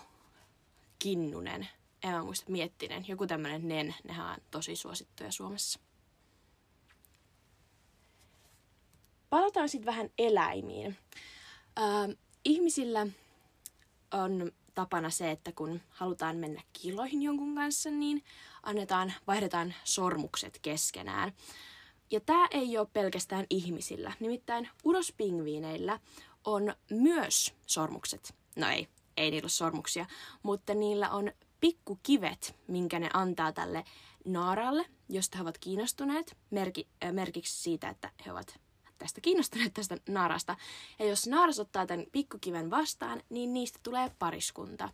Kinnunen, 1.00 1.68
en 2.04 2.12
mä 2.12 2.24
muista 2.24 2.52
Miettinen, 2.52 3.06
joku 3.08 3.28
tämmönen 3.28 3.68
Nen, 3.68 3.96
nehän 4.04 4.32
on 4.32 4.38
tosi 4.52 4.75
suosittuja 4.75 5.32
Suomessa. 5.32 5.80
Palataan 9.34 9.70
sitten 9.70 9.86
vähän 9.86 10.10
eläimiin. 10.18 10.98
Ö, 11.80 12.16
ihmisillä 12.46 13.08
on 14.12 14.52
tapana 14.74 15.10
se, 15.10 15.32
että 15.32 15.52
kun 15.52 15.82
halutaan 15.90 16.38
mennä 16.38 16.62
kiloihin 16.74 17.22
jonkun 17.22 17.56
kanssa, 17.56 17.90
niin 17.90 18.24
annetaan, 18.63 19.13
vaihdetaan 19.28 19.74
sormukset 19.84 20.60
keskenään. 20.62 21.34
Ja 22.12 22.20
tämä 22.20 22.48
ei 22.52 22.78
ole 22.78 22.88
pelkästään 22.94 23.46
ihmisillä. 23.50 24.13
Nimittäin 24.20 24.70
urospingviineillä 24.84 26.00
on 26.46 26.75
myös 26.90 27.54
sormukset. 27.66 28.36
No 28.56 28.70
ei, 28.70 28.88
ei 29.18 29.32
niillä 29.32 29.46
ole 29.46 29.50
sormuksia, 29.50 30.06
mutta 30.44 30.74
niillä 30.74 31.10
on 31.10 31.32
pikkukivet, 31.60 32.56
minkä 32.68 33.00
ne 33.00 33.10
antaa 33.13 33.52
tälle 33.52 33.84
naaralle, 34.25 34.86
josta 35.10 35.38
he 35.38 35.42
ovat 35.42 35.58
kiinnostuneet, 35.58 36.38
merki, 36.52 36.88
äh, 37.04 37.13
merkiksi 37.13 37.63
siitä, 37.63 37.90
että 37.90 38.12
he 38.25 38.32
ovat 38.32 38.62
tästä 39.03 39.22
kiinnostuneet 39.22 39.74
tästä 39.74 39.98
naarasta. 40.10 40.55
Ja 41.00 41.05
jos 41.05 41.27
naaras 41.27 41.60
ottaa 41.60 41.86
tämän 41.86 42.05
pikkukiven 42.12 42.69
vastaan, 42.69 43.22
niin 43.29 43.53
niistä 43.53 43.79
tulee 43.83 44.12
pariskunta. 44.19 44.89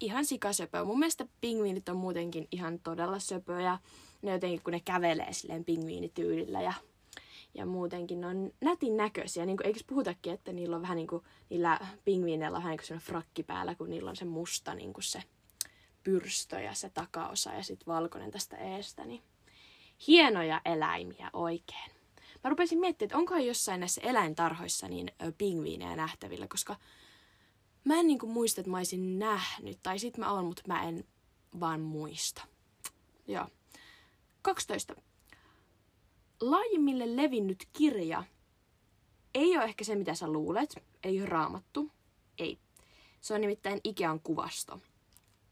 Ihan 0.00 0.24
sikasöpö. 0.24 0.84
Mun 0.84 0.98
mielestä 0.98 1.26
pingviinit 1.40 1.88
on 1.88 1.96
muutenkin 1.96 2.48
ihan 2.52 2.80
todella 2.80 3.18
söpöjä. 3.18 3.78
Ne 4.22 4.32
jotenkin, 4.32 4.62
kun 4.62 4.72
ne 4.72 4.80
kävelee 4.80 5.32
silleen 5.32 5.64
pingviinityylillä 5.64 6.62
ja, 6.62 6.72
ja 7.54 7.66
muutenkin 7.66 8.20
ne 8.20 8.26
on 8.26 8.52
nätin 8.60 8.96
näköisiä. 8.96 9.46
Niin 9.46 9.56
kuin, 9.56 9.66
eikö 9.66 9.80
puhutakin, 9.86 10.32
että 10.32 10.52
niillä 10.52 10.76
on 10.76 10.82
vähän 10.82 10.96
niin 10.96 11.08
kuin, 11.08 11.24
niillä 11.50 11.80
pingviineillä 12.04 12.56
on 12.56 12.62
vähän 12.62 12.76
niin 12.76 12.88
kuin 12.88 13.00
frakki 13.00 13.42
päällä, 13.42 13.74
kun 13.74 13.90
niillä 13.90 14.10
on 14.10 14.16
se 14.16 14.24
musta 14.24 14.74
niin 14.74 14.92
kuin 14.92 15.04
se 15.04 15.22
pyrstö 16.02 16.60
ja 16.60 16.74
se 16.74 16.90
takaosa 16.90 17.52
ja 17.52 17.62
sitten 17.62 17.86
valkoinen 17.86 18.30
tästä 18.30 18.56
eestä. 18.56 19.04
Niin 19.04 19.22
hienoja 20.06 20.60
eläimiä 20.64 21.30
oikein 21.32 21.99
mä 22.44 22.50
rupesin 22.50 22.80
miettimään, 22.80 23.08
että 23.08 23.18
onkohan 23.18 23.46
jossain 23.46 23.80
näissä 23.80 24.00
eläintarhoissa 24.00 24.88
niin 24.88 25.12
pingviinejä 25.38 25.96
nähtävillä, 25.96 26.48
koska 26.48 26.76
mä 27.84 28.00
en 28.00 28.06
niinku 28.06 28.26
muista, 28.26 28.60
että 28.60 28.70
mä 28.70 28.76
olisin 28.76 29.18
nähnyt, 29.18 29.78
tai 29.82 29.98
sit 29.98 30.18
mä 30.18 30.32
oon, 30.32 30.44
mutta 30.44 30.62
mä 30.66 30.88
en 30.88 31.04
vaan 31.60 31.80
muista. 31.80 32.46
Joo. 33.26 33.46
12. 34.42 34.94
Laajemmille 36.40 37.16
levinnyt 37.16 37.68
kirja 37.72 38.24
ei 39.34 39.56
ole 39.56 39.64
ehkä 39.64 39.84
se, 39.84 39.94
mitä 39.94 40.14
sä 40.14 40.28
luulet. 40.28 40.82
Ei 41.02 41.20
ole 41.20 41.26
raamattu. 41.26 41.90
Ei. 42.38 42.58
Se 43.20 43.34
on 43.34 43.40
nimittäin 43.40 43.80
Ikean 43.84 44.20
kuvasto. 44.20 44.80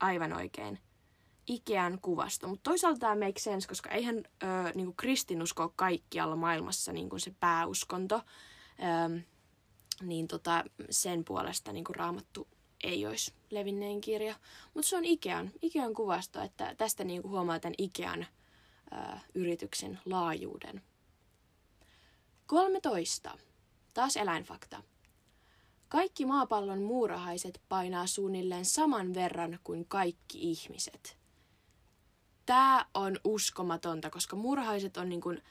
Aivan 0.00 0.32
oikein. 0.32 0.78
Ikean 1.48 1.98
kuvasto. 2.02 2.48
Mutta 2.48 2.70
toisaalta 2.70 2.98
tämä 2.98 3.26
make 3.26 3.40
sense, 3.40 3.68
koska 3.68 3.90
eihän 3.90 4.16
ö, 4.16 4.46
niinku 4.74 4.92
kristinusko 4.96 5.62
ole 5.62 5.72
kaikkialla 5.76 6.36
maailmassa 6.36 6.92
niinku 6.92 7.18
se 7.18 7.34
pääuskonto. 7.40 8.16
Ö, 8.16 9.20
niin 10.02 10.28
tota, 10.28 10.64
sen 10.90 11.24
puolesta 11.24 11.72
niinku 11.72 11.92
raamattu 11.92 12.48
ei 12.84 13.06
olisi 13.06 13.34
levinneen 13.50 14.00
kirja. 14.00 14.34
Mutta 14.74 14.88
se 14.88 14.96
on 14.96 15.04
Ikean, 15.04 15.50
Ikean 15.62 15.94
kuvasto, 15.94 16.42
että 16.42 16.74
tästä 16.74 17.04
niinku 17.04 17.28
huomaa 17.28 17.60
tämän 17.60 17.74
Ikean 17.78 18.26
ö, 18.92 18.96
yrityksen 19.34 19.98
laajuuden. 20.04 20.82
13. 22.46 23.38
Taas 23.94 24.16
eläinfakta. 24.16 24.82
Kaikki 25.88 26.26
maapallon 26.26 26.82
muurahaiset 26.82 27.60
painaa 27.68 28.06
suunnilleen 28.06 28.64
saman 28.64 29.14
verran 29.14 29.58
kuin 29.64 29.84
kaikki 29.88 30.38
ihmiset 30.50 31.17
tämä 32.48 32.86
on 32.94 33.16
uskomatonta, 33.24 34.10
koska 34.10 34.36
muurahaiset 34.36 34.96
on 34.96 35.08
niin 35.08 35.20
kuin, 35.20 35.42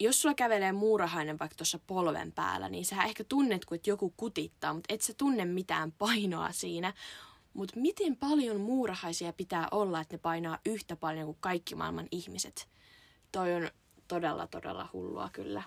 jos 0.00 0.22
sulla 0.22 0.34
kävelee 0.34 0.72
muurahainen 0.72 1.38
vaikka 1.38 1.56
tuossa 1.56 1.78
polven 1.86 2.32
päällä, 2.32 2.68
niin 2.68 2.84
sä 2.84 3.04
ehkä 3.04 3.24
tunnet, 3.24 3.64
kun 3.64 3.78
joku 3.86 4.14
kutittaa, 4.16 4.74
mutta 4.74 4.94
et 4.94 5.02
sä 5.02 5.14
tunne 5.14 5.44
mitään 5.44 5.92
painoa 5.92 6.52
siinä. 6.52 6.92
Mutta 7.54 7.80
miten 7.80 8.16
paljon 8.16 8.60
muurahaisia 8.60 9.32
pitää 9.32 9.68
olla, 9.70 10.00
että 10.00 10.14
ne 10.14 10.18
painaa 10.18 10.58
yhtä 10.66 10.96
paljon 10.96 11.26
kuin 11.26 11.38
kaikki 11.40 11.74
maailman 11.74 12.08
ihmiset? 12.10 12.68
Toi 13.32 13.54
on 13.54 13.70
todella, 14.08 14.46
todella 14.46 14.88
hullua 14.92 15.30
kyllä. 15.32 15.62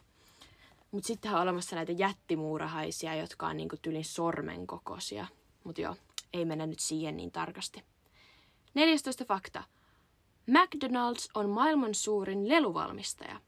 Mutta 0.91 1.07
sitten 1.07 1.33
on 1.33 1.41
olemassa 1.41 1.75
näitä 1.75 1.91
jättimuurahaisia, 1.91 3.15
jotka 3.15 3.47
on 3.47 3.57
niinku 3.57 3.77
tylin 3.81 4.05
sormen 4.05 4.67
kokoisia. 4.67 5.27
Mutta 5.63 5.81
joo, 5.81 5.95
ei 6.33 6.45
mennä 6.45 6.65
nyt 6.65 6.79
siihen 6.79 7.17
niin 7.17 7.31
tarkasti. 7.31 7.83
14 8.73 9.25
fakta. 9.25 9.63
McDonald's 10.49 11.29
on 11.33 11.49
maailman 11.49 11.95
suurin 11.95 12.49
leluvalmistaja. 12.49 13.41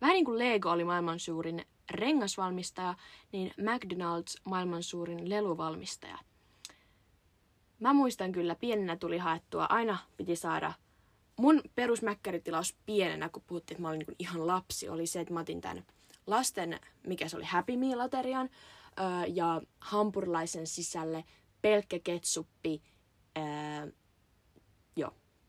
Vähän 0.00 0.14
niin 0.14 0.24
kuin 0.24 0.38
Lego 0.38 0.70
oli 0.70 0.84
maailman 0.84 1.20
suurin 1.20 1.66
rengasvalmistaja, 1.90 2.94
niin 3.32 3.54
McDonald's 3.60 4.40
maailman 4.44 4.82
suurin 4.82 5.28
leluvalmistaja. 5.30 6.18
Mä 7.80 7.92
muistan 7.92 8.32
kyllä, 8.32 8.54
pienenä 8.54 8.96
tuli 8.96 9.18
haettua, 9.18 9.64
aina 9.64 9.98
piti 10.16 10.36
saada 10.36 10.72
mun 11.36 11.62
perusmäkkäritilaus 11.74 12.76
pienenä, 12.86 13.28
kun 13.28 13.42
puhuttiin, 13.46 13.76
että 13.76 13.82
mä 13.82 13.88
olin 13.88 13.98
niin 13.98 14.16
ihan 14.18 14.46
lapsi, 14.46 14.88
oli 14.88 15.06
se, 15.06 15.20
että 15.20 15.34
mä 15.34 15.40
otin 15.40 15.60
tämän 15.60 15.84
lasten, 16.26 16.80
mikä 17.06 17.28
se 17.28 17.36
oli 17.36 17.44
Happy 17.44 17.76
Meal-aterian, 17.76 18.50
ja 19.28 19.62
hampurilaisen 19.80 20.66
sisälle 20.66 21.24
pelkkä 21.62 21.98
ketsuppi, 21.98 22.82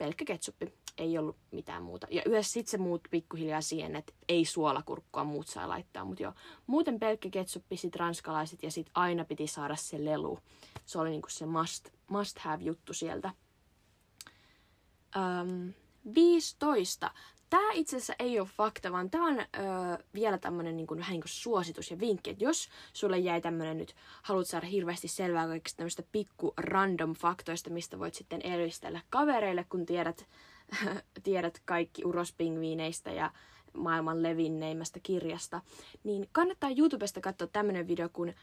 pelkkä 0.05 0.25
ketsuppi, 0.25 0.73
ei 0.97 1.17
ollut 1.17 1.37
mitään 1.51 1.83
muuta. 1.83 2.07
Ja 2.11 2.21
yhdessä 2.25 2.53
sitten 2.53 2.71
se 2.71 2.77
muut 2.77 3.07
pikkuhiljaa 3.11 3.61
siihen, 3.61 3.95
että 3.95 4.13
ei 4.27 4.45
suolakurkkua 4.45 5.23
muut 5.23 5.47
saa 5.47 5.69
laittaa, 5.69 6.05
mutta 6.05 6.23
joo. 6.23 6.33
Muuten 6.67 6.99
pelkkä 6.99 7.29
ketsuppi, 7.29 7.77
sit 7.77 7.95
ranskalaiset 7.95 8.63
ja 8.63 8.71
sit 8.71 8.89
aina 8.93 9.25
piti 9.25 9.47
saada 9.47 9.75
se 9.75 10.05
lelu. 10.05 10.39
Se 10.85 10.99
oli 10.99 11.09
niinku 11.09 11.29
se 11.29 11.45
must, 11.45 11.89
must 12.07 12.39
have 12.39 12.63
juttu 12.63 12.93
sieltä. 12.93 13.31
Um, 15.15 15.73
15. 16.15 17.11
Tämä 17.55 17.73
itse 17.73 17.97
asiassa 17.97 18.13
ei 18.19 18.39
ole 18.39 18.47
fakta, 18.57 18.91
vaan 18.91 19.09
tämä 19.09 19.27
on 19.27 19.39
öö, 19.39 19.45
vielä 20.13 20.37
tämmöinen 20.37 20.77
niin 20.77 20.87
vähän 20.97 21.11
niin 21.11 21.21
suositus 21.25 21.91
ja 21.91 21.99
vinkki, 21.99 22.29
että 22.29 22.43
jos 22.43 22.69
sulle 22.93 23.19
jäi 23.19 23.41
tämmöinen 23.41 23.77
nyt, 23.77 23.95
haluat 24.23 24.47
saada 24.47 24.67
hirveästi 24.67 25.07
selvää 25.07 25.47
kaikista 25.47 25.77
tämmöistä 25.77 26.03
pikku 26.11 26.53
random 26.57 27.13
faktoista, 27.13 27.69
mistä 27.69 27.99
voit 27.99 28.13
sitten 28.13 28.41
elvistellä 28.43 29.01
kavereille, 29.09 29.65
kun 29.69 29.85
tiedät, 29.85 30.27
tiedät 31.23 31.61
kaikki 31.65 32.05
urospingviineistä 32.05 33.11
ja 33.11 33.31
maailman 33.73 34.23
levinneimmästä 34.23 34.99
kirjasta, 35.03 35.61
niin 36.03 36.29
kannattaa 36.31 36.69
YouTubesta 36.77 37.21
katsoa 37.21 37.47
tämmöinen 37.47 37.87
video 37.87 38.09
kuin 38.09 38.35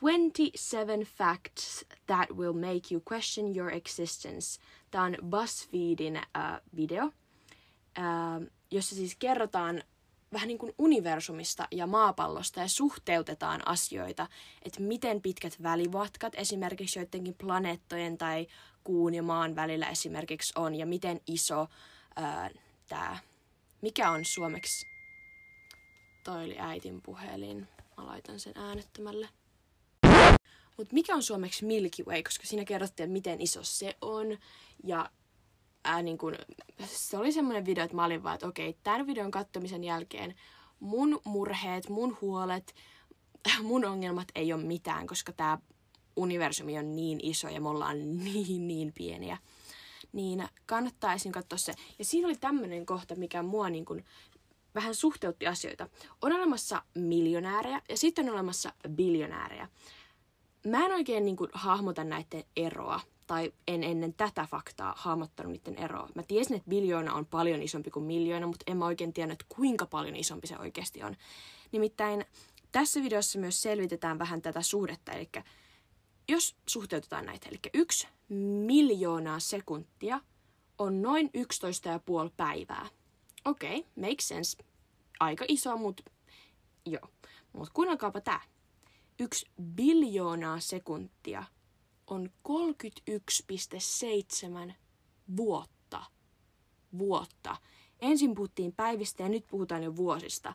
27 0.00 1.00
Facts 1.00 1.84
That 2.06 2.30
Will 2.30 2.52
Make 2.52 2.94
You 2.94 3.02
Question 3.12 3.56
Your 3.56 3.72
Existence. 3.74 4.60
Tämä 4.90 5.04
on 5.04 5.16
BuzzFeedin 5.30 6.16
uh, 6.16 6.76
video, 6.76 7.10
uh, 7.98 8.46
jossa 8.70 8.94
siis 8.94 9.16
kerrotaan 9.18 9.82
vähän 10.32 10.48
niin 10.48 10.58
kuin 10.58 10.74
universumista 10.78 11.68
ja 11.70 11.86
maapallosta 11.86 12.60
ja 12.60 12.68
suhteutetaan 12.68 13.68
asioita, 13.68 14.26
että 14.62 14.80
miten 14.80 15.22
pitkät 15.22 15.62
välimatkat 15.62 16.32
esimerkiksi 16.36 16.98
joidenkin 16.98 17.34
planeettojen 17.34 18.18
tai 18.18 18.46
kuun 18.84 19.14
ja 19.14 19.22
maan 19.22 19.56
välillä 19.56 19.88
esimerkiksi 19.88 20.52
on 20.56 20.74
ja 20.74 20.86
miten 20.86 21.20
iso 21.26 21.68
tämä, 22.88 23.18
mikä 23.82 24.10
on 24.10 24.24
suomeksi, 24.24 24.86
toi 26.24 26.44
oli 26.44 26.56
äitin 26.58 27.02
puhelin, 27.02 27.68
mä 27.96 28.06
laitan 28.06 28.40
sen 28.40 28.52
äänettömälle. 28.56 29.28
Mutta 30.76 30.94
mikä 30.94 31.14
on 31.14 31.22
suomeksi 31.22 31.64
Milky 31.64 32.02
Way, 32.02 32.22
koska 32.22 32.46
siinä 32.46 32.64
kerrottiin, 32.64 33.04
että 33.04 33.12
miten 33.12 33.40
iso 33.40 33.60
se 33.62 33.96
on. 34.00 34.38
Ja 34.84 35.10
ää, 35.84 36.02
niin 36.02 36.18
kun, 36.18 36.34
se 36.86 37.18
oli 37.18 37.32
semmoinen 37.32 37.66
video, 37.66 37.84
että 37.84 37.96
mä 37.96 38.04
olin 38.04 38.22
vaan, 38.22 38.34
että 38.34 38.46
okei, 38.46 38.76
tämän 38.82 39.06
videon 39.06 39.30
katsomisen 39.30 39.84
jälkeen 39.84 40.34
mun 40.80 41.20
murheet, 41.24 41.88
mun 41.88 42.18
huolet, 42.20 42.74
mun 43.62 43.84
ongelmat 43.84 44.28
ei 44.34 44.52
ole 44.52 44.62
mitään, 44.62 45.06
koska 45.06 45.32
tämä 45.32 45.58
universumi 46.16 46.78
on 46.78 46.96
niin 46.96 47.20
iso 47.22 47.48
ja 47.48 47.60
me 47.60 47.68
ollaan 47.68 47.98
niin, 48.24 48.68
niin 48.68 48.92
pieniä. 48.94 49.38
Niin 50.12 50.48
kannattaisin 50.66 51.32
katsoa 51.32 51.58
se. 51.58 51.74
Ja 51.98 52.04
siinä 52.04 52.28
oli 52.28 52.36
tämmöinen 52.36 52.86
kohta, 52.86 53.14
mikä 53.14 53.42
mua 53.42 53.70
niin 53.70 53.84
kun 53.84 54.02
vähän 54.74 54.94
suhteutti 54.94 55.46
asioita. 55.46 55.88
On 56.22 56.32
olemassa 56.32 56.82
miljonäärejä 56.94 57.82
ja 57.88 57.96
sitten 57.96 58.28
on 58.28 58.34
olemassa 58.34 58.72
biljonäärejä. 58.90 59.68
Mä 60.66 60.84
en 60.84 60.92
oikein 60.92 61.24
niin 61.24 61.36
kuin, 61.36 61.50
hahmota 61.52 62.04
näiden 62.04 62.44
eroa, 62.56 63.00
tai 63.26 63.52
en 63.68 63.84
ennen 63.84 64.14
tätä 64.14 64.46
faktaa 64.50 64.94
hahmottanut 64.96 65.52
niiden 65.52 65.84
eroa. 65.84 66.08
Mä 66.14 66.22
tiesin, 66.22 66.56
että 66.56 66.70
biljoona 66.70 67.14
on 67.14 67.26
paljon 67.26 67.62
isompi 67.62 67.90
kuin 67.90 68.04
miljoona, 68.04 68.46
mutta 68.46 68.64
en 68.66 68.76
mä 68.76 68.84
oikein 68.84 69.12
tiennyt, 69.12 69.44
kuinka 69.48 69.86
paljon 69.86 70.16
isompi 70.16 70.46
se 70.46 70.58
oikeasti 70.58 71.02
on. 71.02 71.16
Nimittäin 71.72 72.24
tässä 72.72 73.02
videossa 73.02 73.38
myös 73.38 73.62
selvitetään 73.62 74.18
vähän 74.18 74.42
tätä 74.42 74.62
suhdetta, 74.62 75.12
eli 75.12 75.30
jos 76.28 76.56
suhteutetaan 76.66 77.26
näitä, 77.26 77.48
eli 77.48 77.58
yksi 77.74 78.08
miljoonaa 78.66 79.40
sekuntia 79.40 80.20
on 80.78 81.02
noin 81.02 81.26
11,5 81.26 82.30
päivää. 82.36 82.86
Okei, 83.44 83.78
okay, 83.78 84.10
makes 84.10 84.28
sense. 84.28 84.64
Aika 85.20 85.44
iso, 85.48 85.76
mutta 85.76 86.02
joo. 86.86 87.08
Mutta 87.52 87.70
kuunnelkaapa 87.74 88.20
tää. 88.20 88.40
Yksi 89.18 89.46
biljoonaa 89.62 90.60
sekuntia 90.60 91.44
on 92.06 92.30
31,7 94.68 94.72
vuotta. 95.36 96.04
Vuotta. 96.98 97.56
Ensin 98.00 98.34
puhuttiin 98.34 98.72
päivistä 98.72 99.22
ja 99.22 99.28
nyt 99.28 99.44
puhutaan 99.50 99.82
jo 99.82 99.96
vuosista. 99.96 100.54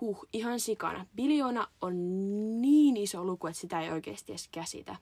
Huh, 0.00 0.26
ihan 0.32 0.60
sikana. 0.60 1.06
Biljoona 1.16 1.68
on 1.80 1.94
niin 2.60 2.96
iso 2.96 3.24
luku, 3.24 3.46
että 3.46 3.60
sitä 3.60 3.80
ei 3.80 3.90
oikeasti 3.90 4.32
edes 4.32 4.48
käsitä. 4.48 4.96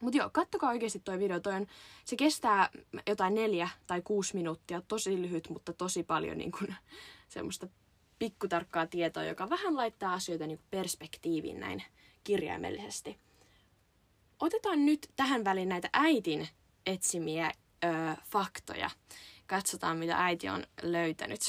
Mutta 0.00 0.18
joo, 0.18 0.30
kattokaa 0.32 0.70
oikeasti 0.70 0.98
toi 0.98 1.18
video. 1.18 1.40
Toi 1.40 1.54
on, 1.54 1.66
se 2.04 2.16
kestää 2.16 2.70
jotain 3.06 3.34
neljä 3.34 3.68
tai 3.86 4.02
kuusi 4.02 4.34
minuuttia. 4.34 4.82
Tosi 4.88 5.22
lyhyt, 5.22 5.48
mutta 5.50 5.72
tosi 5.72 6.02
paljon 6.02 6.38
niin 6.38 6.52
kun, 6.52 6.74
semmoista 7.28 7.68
pikkutarkkaa 8.18 8.86
tietoa, 8.86 9.24
joka 9.24 9.50
vähän 9.50 9.76
laittaa 9.76 10.12
asioita 10.12 10.46
niin 10.46 10.60
perspektiiviin 10.70 11.60
näin 11.60 11.82
kirjaimellisesti. 12.24 13.27
Otetaan 14.40 14.86
nyt 14.86 15.10
tähän 15.16 15.44
väliin 15.44 15.68
näitä 15.68 15.88
äitin 15.92 16.48
etsimiä 16.86 17.52
ö, 17.84 17.88
faktoja. 18.30 18.90
Katsotaan, 19.46 19.96
mitä 19.96 20.24
äiti 20.24 20.48
on 20.48 20.64
löytänyt. 20.82 21.40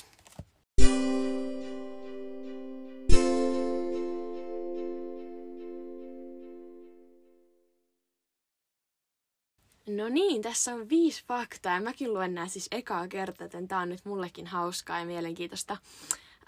No 9.88 10.10
niin, 10.10 10.42
tässä 10.42 10.74
on 10.74 10.90
viisi 10.90 11.24
faktaa 11.28 11.74
ja 11.74 11.82
mäkin 11.82 12.14
luen 12.14 12.36
nämä 12.36 12.48
siis 12.48 12.68
ekaa 12.72 13.08
kertaa, 13.08 13.46
joten 13.46 13.68
tää 13.68 13.80
on 13.80 13.90
nyt 13.90 14.06
mullekin 14.06 14.48
hauskaa 14.48 15.00
ja 15.00 15.06
mielenkiintoista. 15.06 15.78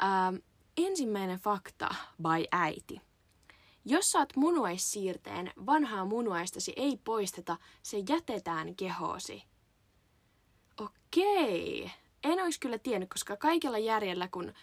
Ähm, 0.03 0.35
ensimmäinen 0.77 1.39
fakta 1.39 1.95
by 2.17 2.45
äiti. 2.51 3.01
Jos 3.85 4.11
saat 4.11 4.35
munuaissiirteen, 4.35 5.51
vanhaa 5.65 6.05
munuaistasi 6.05 6.73
ei 6.75 6.97
poisteta, 7.03 7.57
se 7.83 7.97
jätetään 8.09 8.75
kehoosi. 8.75 9.43
Okei. 10.77 11.91
En 12.23 12.43
olisi 12.43 12.59
kyllä 12.59 12.77
tiennyt, 12.77 13.09
koska 13.09 13.37
kaikella 13.37 13.77
järjellä, 13.77 14.27
kun 14.27 14.53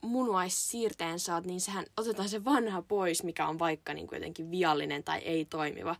munuaissiirteen 0.00 1.18
saat, 1.18 1.46
niin 1.46 1.60
sehän 1.60 1.86
otetaan 1.96 2.28
se 2.28 2.44
vanha 2.44 2.82
pois, 2.82 3.24
mikä 3.24 3.48
on 3.48 3.58
vaikka 3.58 3.94
niin 3.94 4.06
kuin 4.06 4.16
jotenkin 4.16 4.50
viallinen 4.50 5.04
tai 5.04 5.18
ei 5.18 5.44
toimiva. 5.44 5.96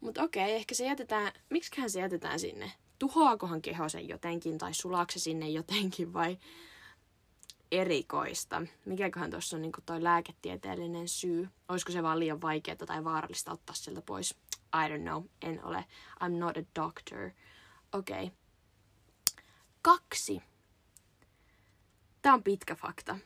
Mutta 0.00 0.22
okei, 0.22 0.52
ehkä 0.52 0.74
se 0.74 0.86
jätetään, 0.86 1.32
miksiköhän 1.50 1.90
se 1.90 2.00
jätetään 2.00 2.40
sinne? 2.40 2.72
Tuhoakohan 2.98 3.62
keho 3.62 3.88
sen 3.88 4.08
jotenkin 4.08 4.58
tai 4.58 4.74
sulaakse 4.74 5.18
sinne 5.18 5.48
jotenkin 5.48 6.12
vai 6.12 6.38
erikoista? 7.72 8.62
Mikäköhän 8.84 9.30
tuossa 9.30 9.56
on 9.56 9.62
niinku 9.62 9.80
toi 9.86 10.02
lääketieteellinen 10.02 11.08
syy? 11.08 11.48
Olisiko 11.68 11.92
se 11.92 12.02
vaan 12.02 12.18
liian 12.18 12.42
vaikeaa 12.42 12.76
tai 12.76 13.04
vaarallista 13.04 13.52
ottaa 13.52 13.74
sieltä 13.74 14.02
pois? 14.02 14.34
I 14.74 14.88
don't 14.88 15.02
know, 15.02 15.24
en 15.42 15.64
ole. 15.64 15.84
I'm 16.24 16.38
not 16.38 16.56
a 16.56 16.62
doctor. 16.80 17.30
Okei. 17.92 18.24
Okay. 18.24 18.36
Kaksi. 19.82 20.42
Tämä 22.22 22.34
on 22.34 22.42
pitkä 22.42 22.74
fakta. 22.74 23.18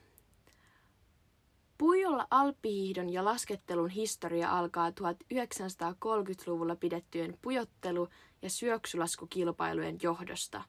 Puijolla 1.79 2.27
alppihiihdon 2.31 3.13
ja 3.13 3.25
laskettelun 3.25 3.91
historia 3.91 4.59
alkaa 4.59 4.91
1930-luvulla 4.91 6.77
pidettyjen 6.77 7.39
pujottelu- 7.43 8.09
ja 8.43 8.51
syöksylaskukilpailujen 8.51 9.99
johdosta. 10.03 10.63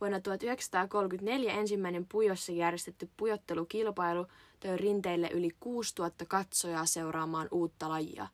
Vuonna 0.00 0.20
1934 0.20 1.52
ensimmäinen 1.52 2.06
pujossa 2.06 2.52
järjestetty 2.52 3.10
pujottelukilpailu 3.16 4.26
toi 4.60 4.76
rinteille 4.76 5.30
yli 5.32 5.50
6000 5.60 6.26
katsojaa 6.26 6.86
seuraamaan 6.86 7.48
uutta 7.50 7.88
lajia. 7.88 8.28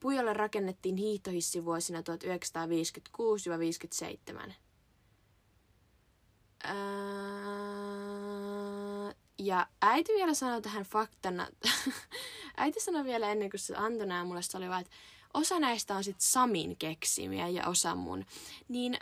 Pujolle 0.00 0.32
rakennettiin 0.32 0.96
hiihtohissi 0.96 1.64
vuosina 1.64 2.00
1956-57. 2.00 4.52
Ää 6.64 6.72
ja 9.38 9.66
äiti 9.82 10.12
vielä 10.12 10.34
sanoi 10.34 10.62
tähän 10.62 10.84
faktana, 10.84 11.48
äiti 12.56 12.80
sanoi 12.80 13.04
vielä 13.04 13.32
ennen 13.32 13.50
kuin 13.50 13.60
se 13.60 13.76
antoi 13.76 14.06
nämä 14.06 14.24
mulle, 14.24 14.42
se 14.42 14.56
oli 14.56 14.68
vaan, 14.68 14.80
että 14.80 14.96
osa 15.34 15.58
näistä 15.58 15.94
on 15.94 16.04
sitten 16.04 16.28
Samin 16.28 16.76
keksimiä 16.76 17.48
ja 17.48 17.68
osa 17.68 17.94
mun. 17.94 18.24
Niin 18.68 18.98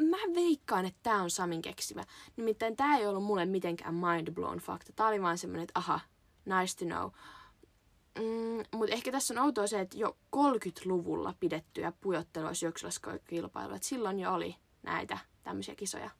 mä 0.00 0.16
veikkaan, 0.34 0.86
että 0.86 1.00
tämä 1.02 1.22
on 1.22 1.30
Samin 1.30 1.62
keksimä. 1.62 2.04
Nimittäin 2.36 2.76
tämä 2.76 2.96
ei 2.96 3.06
ollut 3.06 3.24
mulle 3.24 3.46
mitenkään 3.46 3.94
mind 3.94 4.32
blown 4.32 4.58
fakta. 4.58 4.92
Tämä 4.92 5.08
oli 5.08 5.22
vaan 5.22 5.38
semmoinen, 5.38 5.62
että 5.62 5.78
aha, 5.78 6.00
nice 6.44 6.78
to 6.78 6.84
know. 6.84 7.10
Mm, 8.18 8.64
Mutta 8.74 8.94
ehkä 8.94 9.12
tässä 9.12 9.34
on 9.34 9.38
outoa 9.38 9.66
se, 9.66 9.80
että 9.80 9.98
jo 9.98 10.16
30-luvulla 10.36 11.34
pidettyjä 11.40 11.92
pujottelua 12.00 12.54
syöksylaskokilpailuja, 12.54 13.76
että 13.76 13.88
silloin 13.88 14.20
jo 14.20 14.32
oli 14.32 14.56
näitä 14.82 15.18
tämmöisiä 15.44 15.74
kisoja. 15.74 16.10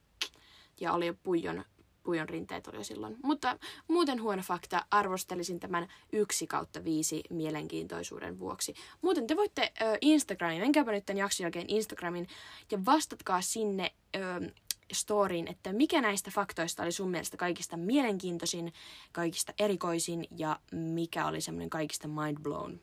Ja 0.80 0.92
oli 0.92 1.06
jo 1.06 1.14
puijon 1.22 1.64
pujon 2.02 2.28
rinteet 2.28 2.66
oli 2.66 2.76
jo 2.76 2.84
silloin. 2.84 3.16
Mutta 3.22 3.58
muuten 3.88 4.22
huono 4.22 4.42
fakta, 4.42 4.86
arvostelisin 4.90 5.60
tämän 5.60 5.88
yksi 6.12 6.46
kautta 6.46 6.84
viisi 6.84 7.22
mielenkiintoisuuden 7.30 8.38
vuoksi. 8.38 8.74
Muuten 9.02 9.26
te 9.26 9.36
voitte 9.36 9.72
ö, 9.82 9.98
Instagramin, 10.00 10.60
menkääpä 10.60 10.92
nyt 10.92 11.06
tämän 11.06 11.18
jakson 11.18 11.44
jälkeen 11.44 11.66
Instagramin 11.68 12.26
ja 12.70 12.84
vastatkaa 12.84 13.40
sinne 13.40 13.94
ö, 14.16 14.52
storyin, 14.92 15.48
että 15.48 15.72
mikä 15.72 16.00
näistä 16.00 16.30
faktoista 16.30 16.82
oli 16.82 16.92
sun 16.92 17.10
mielestä 17.10 17.36
kaikista 17.36 17.76
mielenkiintoisin, 17.76 18.72
kaikista 19.12 19.52
erikoisin 19.58 20.26
ja 20.38 20.60
mikä 20.72 21.26
oli 21.26 21.40
semmoinen 21.40 21.70
kaikista 21.70 22.08
mind 22.08 22.38
blown. 22.42 22.80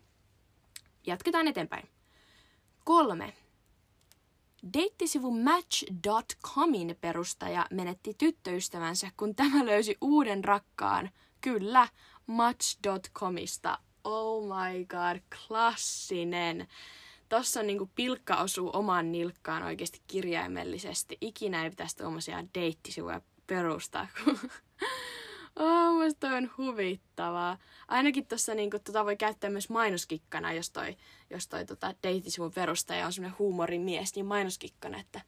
Jatketaan 1.06 1.48
eteenpäin. 1.48 1.90
Kolme. 2.84 3.34
Deittisivu 4.74 5.32
Match.comin 5.32 6.98
perustaja 7.02 7.66
menetti 7.72 8.14
tyttöystävänsä, 8.18 9.12
kun 9.18 9.36
tämä 9.36 9.66
löysi 9.66 9.98
uuden 10.02 10.44
rakkaan. 10.44 11.10
Kyllä, 11.42 11.88
Match.comista. 12.28 13.80
Oh 14.04 14.46
my 14.46 14.86
god, 14.86 15.22
klassinen. 15.48 16.68
Tossa 17.30 17.60
on 17.60 17.68
niinku 17.68 17.90
pilkka 17.96 18.36
osuu 18.36 18.70
oman 18.74 19.12
nilkkaan 19.12 19.64
oikeasti 19.64 20.02
kirjaimellisesti. 20.08 21.18
Ikinä 21.22 21.64
ei 21.64 21.70
pitäisi 21.70 21.98
tuommoisia 21.98 22.44
deittisivuja 22.56 23.22
perustaa, 23.48 24.08
Oh, 25.60 25.94
musta 26.04 26.28
on 26.28 26.52
huvittavaa. 26.58 27.58
Ainakin 27.88 28.28
tuossa 28.28 28.54
niinku, 28.56 28.80
tota 28.80 29.06
voi 29.06 29.18
käyttää 29.18 29.50
myös 29.50 29.70
mainoskikkana, 29.70 30.54
jos 30.54 30.70
toi, 30.70 30.98
jos 31.30 31.48
toi 31.48 31.66
tota, 31.66 31.96
deittisivun 32.04 32.52
perustaja 32.52 33.06
on 33.06 33.14
semmoinen 33.14 33.40
huumorimies, 33.40 34.16
niin 34.16 34.26
mainoskikkana, 34.26 35.00
että 35.00 35.22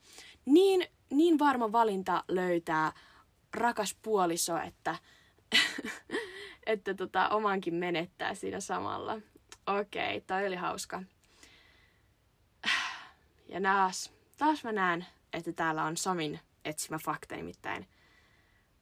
niin, 0.45 0.87
niin 1.09 1.39
varma 1.39 1.71
valinta 1.71 2.23
löytää 2.27 2.91
rakas 3.53 3.97
puoliso, 4.01 4.57
että 4.57 4.95
että 6.65 6.93
tota, 6.93 7.29
omankin 7.29 7.75
menettää 7.75 8.35
siinä 8.35 8.59
samalla. 8.59 9.17
Okei, 9.67 10.17
okay, 10.17 10.21
toi 10.27 10.47
oli 10.47 10.55
hauska. 10.55 11.03
Ja 13.49 13.61
taas, 13.61 14.13
taas 14.37 14.63
mä 14.63 14.71
näen, 14.71 15.05
että 15.33 15.53
täällä 15.53 15.83
on 15.83 15.97
Samin 15.97 16.39
etsimä 16.65 16.97
fakta 16.97 17.35
nimittäin. 17.35 17.87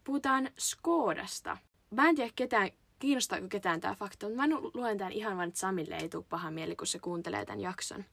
Puhutaan 0.03 0.49
Skodasta. 0.57 1.57
Mä 1.89 2.09
en 2.09 2.15
tiedä 2.15 2.31
ketään, 2.35 2.69
kiinnostaako 2.99 3.47
ketään 3.47 3.81
tämä 3.81 3.95
fakta, 3.95 4.29
mutta 4.29 4.47
mä 4.47 4.55
luen 4.73 4.97
tämän 4.97 5.13
ihan 5.13 5.37
vain, 5.37 5.47
että 5.47 5.59
Samille 5.59 5.95
ei 5.95 6.09
tule 6.09 6.25
paha 6.29 6.51
mieli, 6.51 6.75
kun 6.75 6.87
se 6.87 6.99
kuuntelee 6.99 7.45
tämän 7.45 7.59
jakson. 7.59 8.05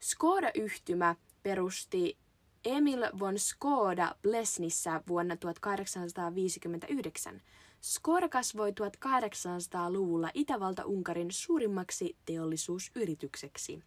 Skoda-yhtymä 0.00 1.16
perusti 1.42 2.18
Emil 2.64 3.04
von 3.18 3.38
Skoda 3.38 4.14
Blesnissä 4.22 5.02
vuonna 5.08 5.36
1859. 5.36 7.42
Skoda 7.80 8.28
kasvoi 8.28 8.70
1800-luvulla 8.70 10.30
Itävalta-Unkarin 10.34 11.30
suurimmaksi 11.30 12.16
teollisuusyritykseksi. 12.26 13.82